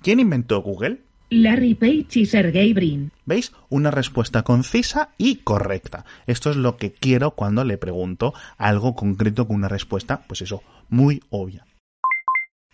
¿Quién 0.00 0.20
inventó 0.20 0.62
Google? 0.62 1.00
Larry 1.30 1.74
Page 1.74 2.20
y 2.20 2.26
Sergey 2.26 2.72
Brin. 2.72 3.10
¿Veis? 3.26 3.52
Una 3.68 3.90
respuesta 3.90 4.42
concisa 4.42 5.10
y 5.18 5.36
correcta. 5.36 6.04
Esto 6.26 6.50
es 6.50 6.56
lo 6.56 6.76
que 6.76 6.92
quiero 6.92 7.32
cuando 7.32 7.64
le 7.64 7.76
pregunto 7.76 8.32
algo 8.56 8.94
concreto 8.94 9.46
con 9.46 9.56
una 9.56 9.68
respuesta, 9.68 10.22
pues 10.26 10.42
eso, 10.42 10.62
muy 10.88 11.22
obvia. 11.30 11.66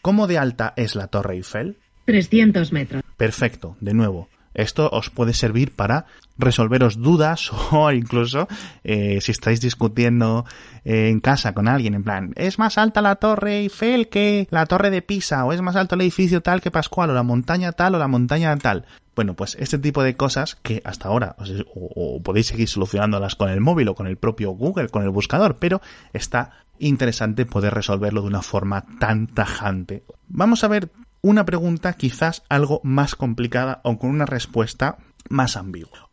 ¿Cómo 0.03 0.27
de 0.27 0.39
alta 0.39 0.75
es 0.77 0.95
la 0.95 1.09
Torre 1.09 1.35
Eiffel? 1.35 1.79
300 2.05 2.73
metros. 2.73 3.03
Perfecto, 3.17 3.77
de 3.81 3.95
nuevo. 3.95 4.29
Esto 4.55 4.89
os 4.91 5.11
puede 5.11 5.35
servir 5.35 5.75
para 5.75 6.07
resolveros 6.39 7.01
dudas 7.01 7.51
o 7.73 7.91
incluso 7.93 8.49
eh, 8.83 9.21
si 9.21 9.33
estáis 9.33 9.61
discutiendo 9.61 10.45
eh, 10.85 11.09
en 11.09 11.21
casa 11.21 11.53
con 11.55 11.69
alguien 11.69 11.95
en 11.95 12.05
plan, 12.05 12.33
es 12.37 12.59
más 12.59 12.79
alta 12.79 13.03
la 13.03 13.17
torre 13.17 13.59
Eiffel 13.59 14.09
que 14.09 14.49
la 14.51 14.67
torre 14.67 14.91
de 14.91 15.03
Pisa 15.03 15.45
o 15.45 15.53
es 15.53 15.61
más 15.61 15.77
alto 15.77 15.95
el 15.95 16.03
edificio 16.03 16.41
tal 16.41 16.61
que 16.61 16.71
Pascual 16.71 17.11
o 17.11 17.15
la 17.15 17.23
montaña 17.23 17.73
tal 17.73 17.95
o 17.95 17.99
la 17.99 18.09
montaña 18.09 18.57
tal. 18.57 18.87
Bueno, 19.15 19.35
pues 19.35 19.57
este 19.61 19.79
tipo 19.79 20.03
de 20.03 20.17
cosas 20.17 20.57
que 20.57 20.83
hasta 20.85 21.09
ahora 21.09 21.37
o 21.73 22.21
podéis 22.23 22.49
seguir 22.49 22.69
solucionándolas 22.69 23.37
con 23.37 23.49
el 23.49 23.61
móvil 23.61 23.89
o 23.89 23.95
con 23.95 24.09
el 24.09 24.17
propio 24.17 24.51
Google, 24.51 24.89
con 24.89 25.05
el 25.05 25.11
buscador, 25.11 25.57
pero 25.61 25.81
está 26.13 26.65
interesante 26.79 27.47
poder 27.47 27.75
resolverlo 27.75 28.23
de 28.23 28.29
una 28.29 28.43
forma 28.43 28.85
tan 28.99 29.29
tajante. 29.29 30.03
Vamos 30.27 30.65
a 30.65 30.69
ver 30.69 30.91
una 31.25 31.47
pregunta 31.47 31.95
quizás 31.95 32.43
algo 32.51 32.83
más 32.85 33.15
complicada 33.15 33.81
o 33.83 33.99
con 33.99 34.11
una 34.11 34.27
respuesta 34.27 34.99
más 35.31 35.57
ambigua. 35.57 36.11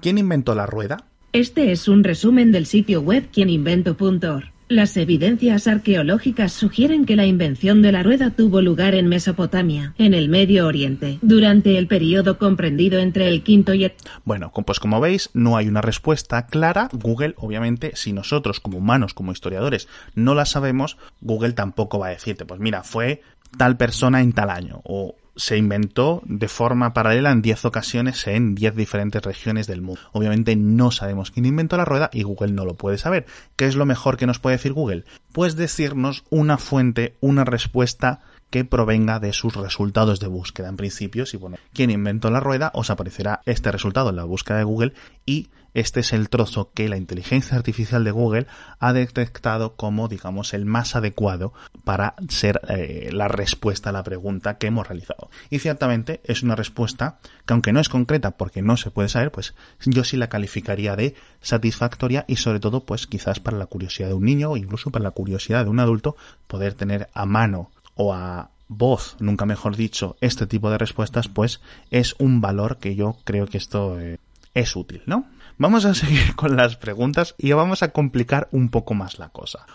¿Quién 0.00 0.18
inventó 0.18 0.56
la 0.56 0.66
rueda? 0.66 1.06
Este 1.32 1.70
es 1.70 1.86
un 1.86 2.02
resumen 2.02 2.50
del 2.50 2.66
sitio 2.66 3.02
web 3.02 3.28
quieninvento.org. 3.30 4.50
Las 4.66 4.96
evidencias 4.96 5.66
arqueológicas 5.66 6.52
sugieren 6.52 7.04
que 7.04 7.16
la 7.16 7.26
invención 7.26 7.82
de 7.82 7.92
la 7.92 8.02
rueda 8.02 8.30
tuvo 8.30 8.60
lugar 8.60 8.94
en 8.94 9.08
Mesopotamia, 9.08 9.94
en 9.98 10.14
el 10.14 10.28
Medio 10.28 10.66
Oriente, 10.66 11.18
durante 11.22 11.76
el 11.76 11.86
periodo 11.86 12.38
comprendido 12.38 12.98
entre 13.00 13.28
el 13.28 13.42
quinto 13.42 13.74
y 13.74 13.84
el... 13.84 13.92
Bueno, 14.24 14.52
pues 14.52 14.78
como 14.80 15.00
veis, 15.00 15.30
no 15.34 15.56
hay 15.56 15.68
una 15.68 15.82
respuesta 15.82 16.46
clara. 16.46 16.88
Google, 16.92 17.34
obviamente, 17.36 17.92
si 17.94 18.12
nosotros 18.12 18.60
como 18.60 18.78
humanos, 18.78 19.12
como 19.12 19.32
historiadores, 19.32 19.88
no 20.14 20.34
la 20.34 20.46
sabemos, 20.46 20.98
Google 21.20 21.52
tampoco 21.52 21.98
va 21.98 22.08
a 22.08 22.10
decirte, 22.10 22.44
pues 22.44 22.60
mira, 22.60 22.84
fue 22.84 23.22
tal 23.56 23.76
persona 23.76 24.20
en 24.20 24.32
tal 24.32 24.50
año 24.50 24.80
o 24.84 25.16
se 25.36 25.56
inventó 25.56 26.22
de 26.24 26.48
forma 26.48 26.92
paralela 26.92 27.30
en 27.30 27.40
10 27.40 27.64
ocasiones 27.64 28.26
en 28.26 28.54
10 28.54 28.74
diferentes 28.76 29.22
regiones 29.22 29.66
del 29.66 29.80
mundo. 29.80 30.00
Obviamente 30.12 30.54
no 30.56 30.90
sabemos 30.90 31.30
quién 31.30 31.46
inventó 31.46 31.76
la 31.76 31.84
rueda 31.84 32.10
y 32.12 32.22
Google 32.22 32.52
no 32.52 32.64
lo 32.64 32.74
puede 32.74 32.98
saber. 32.98 33.26
¿Qué 33.56 33.66
es 33.66 33.74
lo 33.74 33.86
mejor 33.86 34.16
que 34.16 34.26
nos 34.26 34.38
puede 34.38 34.56
decir 34.56 34.72
Google? 34.72 35.04
Pues 35.32 35.56
decirnos 35.56 36.24
una 36.30 36.58
fuente, 36.58 37.16
una 37.20 37.44
respuesta 37.44 38.20
que 38.50 38.64
provenga 38.64 39.20
de 39.20 39.32
sus 39.32 39.54
resultados 39.54 40.20
de 40.20 40.26
búsqueda. 40.26 40.68
En 40.68 40.76
principio, 40.76 41.24
si 41.24 41.38
pone 41.38 41.58
quién 41.72 41.90
inventó 41.90 42.30
la 42.30 42.40
rueda, 42.40 42.72
os 42.74 42.90
aparecerá 42.90 43.40
este 43.46 43.70
resultado 43.70 44.10
en 44.10 44.16
la 44.16 44.24
búsqueda 44.24 44.58
de 44.58 44.64
Google 44.64 44.92
y 45.24 45.48
este 45.74 46.00
es 46.00 46.12
el 46.12 46.28
trozo 46.28 46.70
que 46.74 46.88
la 46.88 46.96
inteligencia 46.96 47.56
artificial 47.56 48.04
de 48.04 48.10
Google 48.10 48.46
ha 48.78 48.92
detectado 48.92 49.76
como, 49.76 50.08
digamos, 50.08 50.54
el 50.54 50.64
más 50.64 50.96
adecuado 50.96 51.52
para 51.84 52.14
ser 52.28 52.60
eh, 52.68 53.10
la 53.12 53.28
respuesta 53.28 53.90
a 53.90 53.92
la 53.92 54.02
pregunta 54.02 54.58
que 54.58 54.66
hemos 54.66 54.88
realizado. 54.88 55.30
Y 55.50 55.58
ciertamente 55.58 56.20
es 56.24 56.42
una 56.42 56.56
respuesta 56.56 57.18
que, 57.46 57.52
aunque 57.52 57.72
no 57.72 57.80
es 57.80 57.88
concreta 57.88 58.32
porque 58.32 58.62
no 58.62 58.76
se 58.76 58.90
puede 58.90 59.08
saber, 59.08 59.30
pues 59.30 59.54
yo 59.84 60.04
sí 60.04 60.16
la 60.16 60.28
calificaría 60.28 60.96
de 60.96 61.14
satisfactoria 61.40 62.24
y 62.26 62.36
sobre 62.36 62.60
todo, 62.60 62.84
pues 62.84 63.06
quizás 63.06 63.40
para 63.40 63.58
la 63.58 63.66
curiosidad 63.66 64.08
de 64.08 64.14
un 64.14 64.24
niño 64.24 64.50
o 64.50 64.56
incluso 64.56 64.90
para 64.90 65.04
la 65.04 65.10
curiosidad 65.10 65.64
de 65.64 65.70
un 65.70 65.80
adulto 65.80 66.16
poder 66.46 66.74
tener 66.74 67.08
a 67.14 67.26
mano 67.26 67.70
o 67.94 68.14
a 68.14 68.50
voz, 68.68 69.16
nunca 69.18 69.46
mejor 69.46 69.76
dicho, 69.76 70.16
este 70.20 70.46
tipo 70.46 70.70
de 70.70 70.78
respuestas, 70.78 71.26
pues 71.26 71.60
es 71.90 72.14
un 72.18 72.40
valor 72.40 72.78
que 72.78 72.94
yo 72.94 73.16
creo 73.24 73.46
que 73.46 73.58
esto 73.58 74.00
eh, 74.00 74.18
es 74.54 74.76
útil, 74.76 75.02
¿no? 75.06 75.26
Vamos 75.60 75.84
a 75.84 75.92
seguir 75.94 76.34
con 76.36 76.56
las 76.56 76.76
preguntas 76.76 77.34
y 77.36 77.52
vamos 77.52 77.82
a 77.82 77.92
complicar 77.92 78.48
un 78.50 78.70
poco 78.70 78.94
más 78.94 79.18
la 79.18 79.28
cosa. 79.28 79.66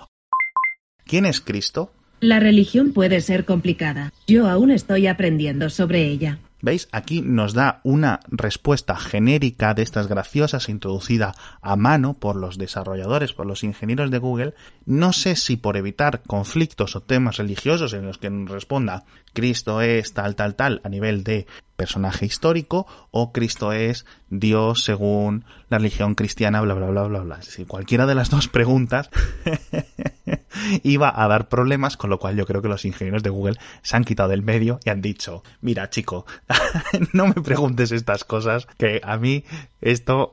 ¿Quién 1.05 1.27
es 1.27 1.41
Cristo? 1.41 1.93
La 2.21 2.39
religión 2.39 2.91
puede 2.91 3.21
ser 3.21 3.45
complicada. 3.45 4.11
Yo 4.25 4.49
aún 4.49 4.71
estoy 4.71 5.05
aprendiendo 5.05 5.69
sobre 5.69 6.05
ella. 6.05 6.39
¿Veis? 6.59 6.87
Aquí 6.91 7.21
nos 7.21 7.53
da 7.53 7.81
una 7.83 8.21
respuesta 8.29 8.95
genérica 8.95 9.75
de 9.75 9.83
estas 9.83 10.07
graciosas 10.07 10.69
introducida 10.69 11.35
a 11.61 11.75
mano 11.75 12.15
por 12.15 12.35
los 12.35 12.57
desarrolladores, 12.57 13.33
por 13.33 13.45
los 13.45 13.63
ingenieros 13.63 14.09
de 14.09 14.17
Google. 14.17 14.55
No 14.87 15.13
sé 15.13 15.35
si 15.35 15.57
por 15.57 15.77
evitar 15.77 16.23
conflictos 16.23 16.95
o 16.95 17.03
temas 17.03 17.37
religiosos 17.37 17.93
en 17.93 18.07
los 18.07 18.17
que 18.17 18.31
nos 18.31 18.49
responda 18.49 19.03
Cristo 19.33 19.81
es 19.81 20.13
tal, 20.13 20.35
tal, 20.35 20.55
tal 20.55 20.81
a 20.83 20.89
nivel 20.89 21.23
de 21.23 21.45
personaje 21.75 22.25
histórico 22.25 22.87
o 23.11 23.31
Cristo 23.31 23.71
es 23.71 24.05
Dios 24.29 24.83
según 24.83 25.45
la 25.69 25.77
religión 25.77 26.15
cristiana, 26.15 26.61
bla, 26.61 26.73
bla, 26.73 26.87
bla, 26.87 27.03
bla, 27.03 27.19
bla. 27.19 27.35
Es 27.39 27.47
decir, 27.47 27.67
cualquiera 27.67 28.05
de 28.05 28.15
las 28.15 28.29
dos 28.29 28.47
preguntas 28.47 29.09
iba 30.83 31.11
a 31.15 31.27
dar 31.27 31.49
problemas, 31.49 31.97
con 31.97 32.09
lo 32.09 32.19
cual 32.19 32.35
yo 32.35 32.45
creo 32.45 32.61
que 32.61 32.67
los 32.67 32.85
ingenieros 32.85 33.23
de 33.23 33.29
Google 33.29 33.57
se 33.81 33.95
han 33.95 34.03
quitado 34.03 34.29
del 34.29 34.41
medio 34.41 34.79
y 34.83 34.89
han 34.89 35.01
dicho, 35.01 35.43
mira 35.61 35.89
chico, 35.89 36.25
no 37.13 37.27
me 37.27 37.35
preguntes 37.35 37.91
estas 37.91 38.23
cosas, 38.23 38.67
que 38.77 39.01
a 39.03 39.17
mí 39.17 39.43
esto 39.81 40.31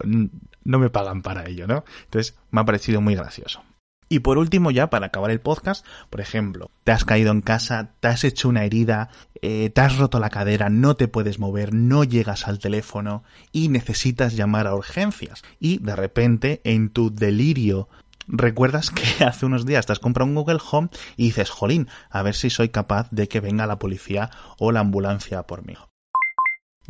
no 0.65 0.79
me 0.79 0.91
pagan 0.91 1.23
para 1.23 1.49
ello, 1.49 1.67
¿no? 1.67 1.85
Entonces 2.05 2.37
me 2.51 2.61
ha 2.61 2.65
parecido 2.65 3.01
muy 3.01 3.15
gracioso. 3.15 3.63
Y 4.13 4.19
por 4.19 4.37
último, 4.37 4.71
ya 4.71 4.91
para 4.91 5.07
acabar 5.07 5.31
el 5.31 5.41
podcast, 5.41 5.87
por 6.11 6.21
ejemplo, 6.21 6.71
te 6.85 6.93
has 6.93 7.07
caído 7.07 7.33
en 7.33 7.41
casa, 7.41 7.95
te 7.99 8.09
has 8.09 8.25
hecho 8.25 8.51
una 8.51 8.67
herida, 8.67 9.09
eh, 9.41 9.71
te 9.71 9.81
has 9.81 9.97
roto 9.97 10.21
la 10.21 10.29
cadera, 10.29 10.69
no 10.69 10.97
te 10.97 11.09
puedes 11.09 11.39
mover, 11.39 11.73
no 11.73 12.05
llegas 12.05 12.47
al 12.47 12.59
teléfono 12.59 13.25
y 13.53 13.71
necesitas 13.71 14.37
llamar 14.37 14.67
a 14.67 14.75
urgencias. 14.75 15.43
Y 15.59 15.79
de 15.79 15.97
repente, 15.97 16.61
en 16.65 16.91
tu 16.91 17.11
delirio 17.11 17.89
recuerdas 18.29 18.91
que 18.91 19.25
hace 19.25 19.47
unos 19.47 19.65
días 19.65 19.87
te 19.87 19.93
has 19.93 19.99
comprado 19.99 20.29
un 20.29 20.35
Google 20.35 20.61
Home 20.71 20.91
y 21.17 21.29
dices, 21.29 21.49
jolín, 21.49 21.89
a 22.11 22.21
ver 22.21 22.35
si 22.35 22.51
soy 22.51 22.69
capaz 22.69 23.09
de 23.13 23.29
que 23.29 23.41
venga 23.41 23.67
la 23.67 23.79
policía 23.79 24.29
o 24.59 24.73
la 24.73 24.81
ambulancia 24.81 25.45
por 25.45 25.67
mí. 25.67 25.75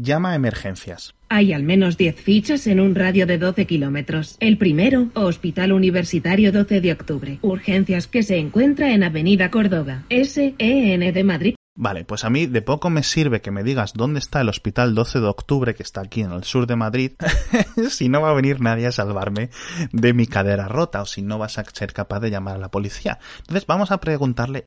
Llama 0.02 0.32
a 0.32 0.34
emergencias. 0.34 1.14
Hay 1.28 1.52
al 1.52 1.62
menos 1.62 1.96
10 1.96 2.16
fichas 2.16 2.66
en 2.66 2.80
un 2.80 2.96
radio 2.96 3.24
de 3.24 3.38
12 3.38 3.66
kilómetros. 3.68 4.36
El 4.40 4.58
primero, 4.58 5.10
Hospital 5.14 5.70
Universitario 5.70 6.50
12 6.50 6.80
de 6.80 6.90
Octubre. 6.90 7.38
Urgencias 7.40 8.08
que 8.08 8.24
se 8.24 8.38
encuentra 8.38 8.94
en 8.94 9.04
Avenida 9.04 9.52
Córdoba. 9.52 10.02
SEN 10.10 10.58
de 10.58 11.24
Madrid. 11.24 11.54
Vale, 11.76 12.04
pues 12.04 12.24
a 12.24 12.30
mí 12.30 12.46
de 12.46 12.62
poco 12.62 12.90
me 12.90 13.04
sirve 13.04 13.40
que 13.40 13.52
me 13.52 13.62
digas 13.62 13.92
dónde 13.94 14.18
está 14.18 14.40
el 14.40 14.48
Hospital 14.48 14.96
12 14.96 15.20
de 15.20 15.28
Octubre, 15.28 15.74
que 15.76 15.84
está 15.84 16.00
aquí 16.00 16.22
en 16.22 16.32
el 16.32 16.42
sur 16.42 16.66
de 16.66 16.74
Madrid, 16.74 17.12
si 17.88 18.08
no 18.08 18.22
va 18.22 18.30
a 18.30 18.34
venir 18.34 18.60
nadie 18.60 18.88
a 18.88 18.92
salvarme 18.92 19.50
de 19.92 20.14
mi 20.14 20.26
cadera 20.26 20.66
rota 20.66 21.02
o 21.02 21.06
si 21.06 21.22
no 21.22 21.38
vas 21.38 21.58
a 21.58 21.64
ser 21.64 21.92
capaz 21.92 22.18
de 22.18 22.30
llamar 22.30 22.56
a 22.56 22.58
la 22.58 22.72
policía. 22.72 23.20
Entonces 23.38 23.66
vamos 23.68 23.92
a 23.92 24.00
preguntarle, 24.00 24.66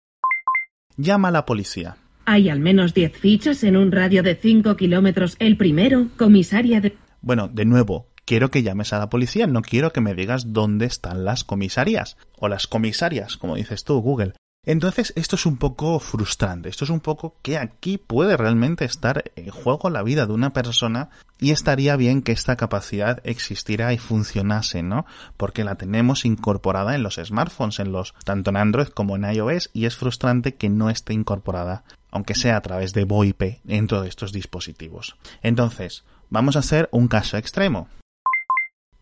llama 0.96 1.28
a 1.28 1.32
la 1.32 1.46
policía. 1.46 1.98
Hay 2.26 2.50
al 2.50 2.60
menos 2.60 2.94
10 2.94 3.18
fichas 3.18 3.64
en 3.64 3.78
un 3.78 3.92
radio 3.92 4.24
de 4.24 4.36
5 4.36 4.76
kilómetros. 4.76 5.36
El 5.40 5.58
primero, 5.58 6.08
comisaria 6.18 6.82
de... 6.82 6.98
Bueno, 7.22 7.48
de 7.48 7.66
nuevo, 7.66 8.08
quiero 8.26 8.50
que 8.50 8.64
llames 8.64 8.94
a 8.94 9.00
la 9.00 9.10
policía, 9.10 9.48
no 9.48 9.62
quiero 9.62 9.92
que 9.92 10.02
me 10.02 10.16
digas 10.16 10.52
dónde 10.52 10.86
están 10.86 11.24
las 11.24 11.44
comisarías. 11.44 12.18
O 12.38 12.48
las 12.48 12.68
comisarias, 12.68 13.38
como 13.38 13.56
dices 13.56 13.84
tú, 13.84 14.02
Google. 14.02 14.34
Entonces, 14.66 15.14
esto 15.16 15.36
es 15.36 15.46
un 15.46 15.58
poco 15.58 16.00
frustrante. 16.00 16.70
Esto 16.70 16.86
es 16.86 16.90
un 16.90 17.00
poco 17.00 17.36
que 17.42 17.58
aquí 17.58 17.98
puede 17.98 18.36
realmente 18.36 18.86
estar 18.86 19.24
en 19.36 19.50
juego 19.50 19.90
la 19.90 20.04
vida 20.04 20.26
de 20.26 20.34
una 20.34 20.54
persona 20.54 21.10
y 21.40 21.52
estaría 21.52 21.96
bien 21.96 22.22
que 22.22 22.32
esta 22.32 22.56
capacidad 22.56 23.22
existiera 23.24 23.94
y 23.94 23.98
funcionase, 23.98 24.82
¿no? 24.82 25.06
Porque 25.38 25.64
la 25.64 25.76
tenemos 25.76 26.26
incorporada 26.26 26.96
en 26.96 27.04
los 27.04 27.16
smartphones, 27.16 27.80
en 27.80 27.92
los, 27.92 28.14
tanto 28.24 28.50
en 28.50 28.58
Android 28.58 28.88
como 28.88 29.16
en 29.16 29.32
iOS, 29.32 29.70
y 29.74 29.86
es 29.86 29.96
frustrante 29.96 30.56
que 30.56 30.70
no 30.70 30.90
esté 30.90 31.14
incorporada, 31.14 31.84
aunque 32.10 32.36
sea 32.36 32.58
a 32.58 32.62
través 32.62 32.94
de 32.94 33.04
VoIP, 33.04 33.60
dentro 33.64 34.02
de 34.02 34.10
estos 34.10 34.32
dispositivos. 34.32 35.16
Entonces, 35.44 36.06
vamos 36.30 36.56
a 36.56 36.60
hacer 36.60 36.90
un 36.92 37.08
caso 37.08 37.38
extremo. 37.38 37.88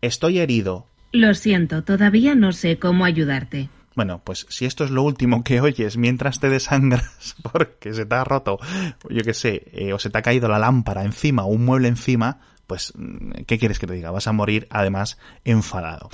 Estoy 0.00 0.40
herido. 0.40 0.86
Lo 1.12 1.32
siento, 1.34 1.84
todavía 1.84 2.34
no 2.34 2.52
sé 2.52 2.78
cómo 2.78 3.04
ayudarte. 3.04 3.70
Bueno, 3.94 4.20
pues 4.24 4.46
si 4.48 4.64
esto 4.64 4.84
es 4.84 4.90
lo 4.90 5.02
último 5.02 5.44
que 5.44 5.60
oyes 5.60 5.96
mientras 5.96 6.40
te 6.40 6.50
desangras 6.50 7.36
porque 7.52 7.94
se 7.94 8.06
te 8.06 8.14
ha 8.14 8.24
roto, 8.24 8.58
yo 9.08 9.22
qué 9.22 9.34
sé, 9.34 9.68
eh, 9.72 9.92
o 9.92 9.98
se 9.98 10.10
te 10.10 10.18
ha 10.18 10.22
caído 10.22 10.48
la 10.48 10.58
lámpara 10.58 11.04
encima 11.04 11.44
o 11.44 11.48
un 11.48 11.64
mueble 11.64 11.88
encima, 11.88 12.40
pues, 12.66 12.92
mm, 12.96 13.42
¿qué 13.46 13.58
quieres 13.58 13.78
que 13.78 13.86
te 13.86 13.94
diga? 13.94 14.10
Vas 14.10 14.26
a 14.26 14.32
morir 14.32 14.66
además 14.70 15.18
enfadado. 15.44 16.08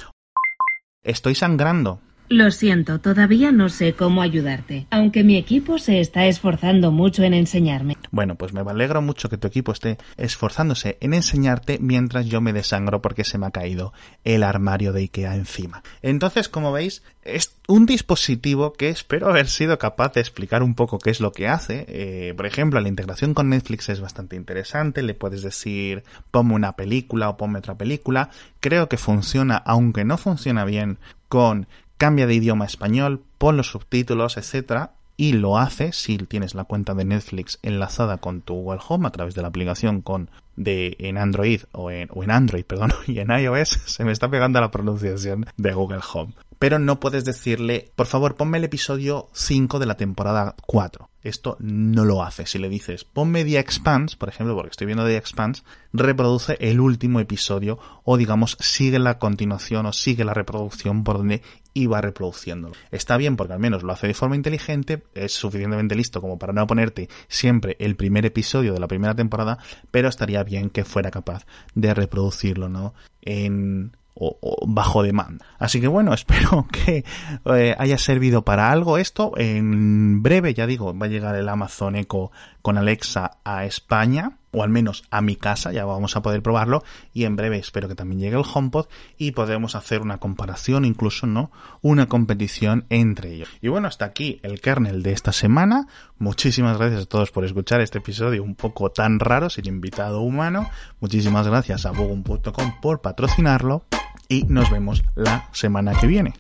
Estoy 1.03 1.35
sangrando. 1.35 2.01
Lo 2.33 2.53
siento, 2.53 3.01
todavía 3.01 3.51
no 3.51 3.69
sé 3.69 3.95
cómo 3.95 4.23
ayudarte, 4.23 4.87
aunque 4.91 5.25
mi 5.25 5.37
equipo 5.37 5.79
se 5.79 5.99
está 5.99 6.27
esforzando 6.27 6.93
mucho 6.93 7.25
en 7.25 7.35
enseñarme. 7.35 7.97
Bueno, 8.13 8.37
pues 8.37 8.53
me 8.53 8.61
alegro 8.61 9.03
mucho 9.03 9.29
que 9.29 9.37
tu 9.37 9.49
equipo 9.49 9.73
esté 9.73 9.99
esforzándose 10.17 10.97
en 11.01 11.13
enseñarte 11.13 11.79
mientras 11.81 12.27
yo 12.27 12.41
me 12.41 12.53
desangro 12.53 13.03
porque 13.03 13.25
se 13.25 13.37
me 13.37 13.47
ha 13.47 13.51
caído 13.51 13.93
el 14.23 14.45
armario 14.45 14.93
de 14.93 15.01
Ikea 15.01 15.35
encima. 15.35 15.83
Entonces, 16.03 16.49
como 16.49 16.71
veis, 16.71 17.03
es 17.25 17.57
un 17.67 17.85
dispositivo 17.85 18.75
que 18.75 18.91
espero 18.91 19.29
haber 19.29 19.49
sido 19.49 19.77
capaz 19.81 20.13
de 20.13 20.21
explicar 20.21 20.63
un 20.63 20.77
poco 20.77 21.01
qué 21.01 21.11
es 21.11 21.19
lo 21.19 21.33
que 21.33 21.49
hace. 21.49 21.85
Eh, 21.89 22.33
por 22.37 22.47
ejemplo, 22.47 22.81
la 22.81 22.89
integración 22.89 23.35
con 23.35 23.49
Netflix 23.49 23.89
es 23.89 24.01
bastante 24.01 24.37
interesante. 24.37 25.03
Le 25.03 25.15
puedes 25.15 25.43
decir, 25.43 26.05
ponme 26.31 26.55
una 26.55 26.77
película 26.77 27.29
o 27.29 27.37
ponme 27.37 27.59
otra 27.59 27.77
película. 27.77 28.31
Creo 28.61 28.89
que 28.89 28.99
funciona, 28.99 29.57
aunque 29.57 30.05
no 30.05 30.17
funciona 30.17 30.65
bien 30.65 30.99
con 31.29 31.67
cambia 32.01 32.27
de 32.27 32.33
idioma 32.33 32.65
a 32.65 32.67
español, 32.67 33.23
pon 33.37 33.59
los 33.59 33.73
subtítulos, 33.73 34.39
etcétera, 34.39 34.93
y 35.19 35.35
lo 35.35 35.59
hace 35.59 35.93
si 35.93 36.17
tienes 36.17 36.55
la 36.55 36.65
cuenta 36.65 36.95
de 36.95 37.05
Netflix 37.05 37.59
enlazada 37.63 38.17
con 38.17 38.41
tu 38.41 38.55
Google 38.55 38.81
Home 38.89 39.07
a 39.07 39.11
través 39.11 39.35
de 39.35 39.43
la 39.43 39.49
aplicación 39.49 40.01
con 40.01 40.31
de 40.57 40.97
en 40.99 41.19
Android 41.19 41.61
o 41.73 41.91
en, 41.91 42.09
o 42.11 42.25
en 42.25 42.31
Android, 42.31 42.65
perdón, 42.67 42.93
y 43.07 43.19
en 43.19 43.31
iOS 43.31 43.81
se 43.85 44.05
me 44.07 44.13
está 44.13 44.31
pegando 44.31 44.63
la 44.63 44.71
pronunciación 44.71 45.45
de 45.59 45.73
Google 45.75 46.01
Home 46.15 46.33
pero 46.61 46.79
no 46.79 47.01
puedes 47.01 47.25
decirle, 47.25 47.91
por 47.97 48.07
favor, 48.07 48.37
ponme 48.37 48.59
el 48.59 48.65
episodio 48.65 49.31
5 49.33 49.79
de 49.79 49.87
la 49.87 49.97
temporada 49.97 50.55
4. 50.67 51.09
Esto 51.23 51.57
no 51.59 52.05
lo 52.05 52.23
hace. 52.23 52.45
Si 52.45 52.59
le 52.59 52.69
dices, 52.69 53.05
ponme 53.05 53.47
The 53.47 53.59
Expanse, 53.59 54.19
por 54.19 54.29
ejemplo, 54.29 54.55
porque 54.55 54.73
estoy 54.73 54.87
viendo 54.87 55.07
The 55.07 55.17
Expanse, 55.17 55.63
reproduce 55.95 56.59
el 56.61 56.81
último 56.81 57.19
episodio 57.19 57.79
o 58.05 58.19
digamos 58.19 58.59
sigue 58.61 58.99
la 58.99 59.19
continuación 59.19 59.87
o 59.87 59.95
sigue 59.95 60.23
la 60.23 60.35
reproducción 60.35 61.03
por 61.03 61.17
donde 61.17 61.41
iba 61.73 62.03
reproduciéndolo. 62.03 62.75
Está 62.91 63.17
bien 63.17 63.37
porque 63.37 63.55
al 63.55 63.59
menos 63.59 63.83
lo 63.83 63.95
hace 63.95 64.09
de 64.09 64.15
forma 64.15 64.37
inteligente, 64.37 65.03
es 65.15 65.33
suficientemente 65.33 65.95
listo 65.95 66.21
como 66.21 66.39
para 66.39 66.53
no 66.53 66.67
ponerte 66.67 67.09
siempre 67.29 67.79
el 67.81 67.97
primer 67.97 68.27
episodio 68.27 68.75
de 68.75 68.81
la 68.81 68.89
primera 68.89 69.15
temporada, 69.15 69.57
pero 69.91 70.11
estaría 70.11 70.45
bien 70.45 70.69
que 70.69 70.85
fuera 70.85 71.11
capaz 71.11 71.47
de 71.75 71.95
reproducirlo, 71.95 72.69
¿no? 72.69 72.93
En 73.23 73.97
o, 74.15 74.39
bajo 74.67 75.03
demanda. 75.03 75.45
Así 75.59 75.81
que 75.81 75.89
bueno, 75.89 76.13
espero 76.15 76.67
que 76.71 77.05
eh, 77.47 77.75
haya 77.79 77.99
servido 77.99 78.45
para 78.45 78.71
algo 78.71 78.99
esto. 78.99 79.33
En 79.37 80.23
breve, 80.23 80.55
ya 80.55 80.67
digo, 80.67 80.97
va 80.97 81.07
a 81.07 81.09
llegar 81.11 81.35
el 81.37 81.49
Amazon 81.49 81.97
Echo 81.97 82.31
con 82.63 82.79
Alexa 82.79 83.39
a 83.45 83.65
España, 83.65 84.39
o 84.53 84.63
al 84.63 84.71
menos 84.71 85.05
a 85.11 85.21
mi 85.21 85.37
casa, 85.37 85.73
ya 85.73 85.85
vamos 85.85 86.17
a 86.17 86.23
poder 86.23 86.43
probarlo. 86.43 86.83
Y 87.13 87.25
en 87.25 87.37
breve 87.37 87.59
espero 87.59 87.89
que 87.89 87.95
también 87.95 88.21
llegue 88.21 88.37
el 88.37 88.45
HomePod 88.53 88.87
y 89.17 89.33
podremos 89.33 89.75
hacer 89.75 90.03
una 90.03 90.19
comparación, 90.19 90.85
incluso, 90.85 91.27
¿no? 91.27 91.51
Una 91.83 92.07
competición 92.07 92.87
entre 92.91 93.33
ellos. 93.33 93.49
Y 93.61 93.69
bueno, 93.69 93.89
hasta 93.89 94.05
aquí 94.05 94.41
el 94.43 94.61
kernel 94.61 95.03
de 95.03 95.13
esta 95.13 95.33
semana. 95.33 95.87
Muchísimas 96.19 96.79
gracias 96.79 97.03
a 97.03 97.07
todos 97.07 97.31
por 97.31 97.45
escuchar 97.45 97.81
este 97.81 97.99
episodio 97.99 98.43
un 98.43 98.55
poco 98.55 98.91
tan 98.91 99.21
raro, 99.21 99.51
sin 99.51 99.67
invitado 99.67 100.21
humano. 100.21 100.69
Muchísimas 101.01 101.47
gracias 101.47 101.87
a 101.87 101.93
Bogum.com 101.93 102.81
por 102.81 103.01
patrocinarlo 103.01 103.85
y 104.29 104.45
nos 104.45 104.71
vemos 104.71 105.03
la 105.15 105.49
semana 105.53 105.93
que 105.95 106.07
viene. 106.07 106.35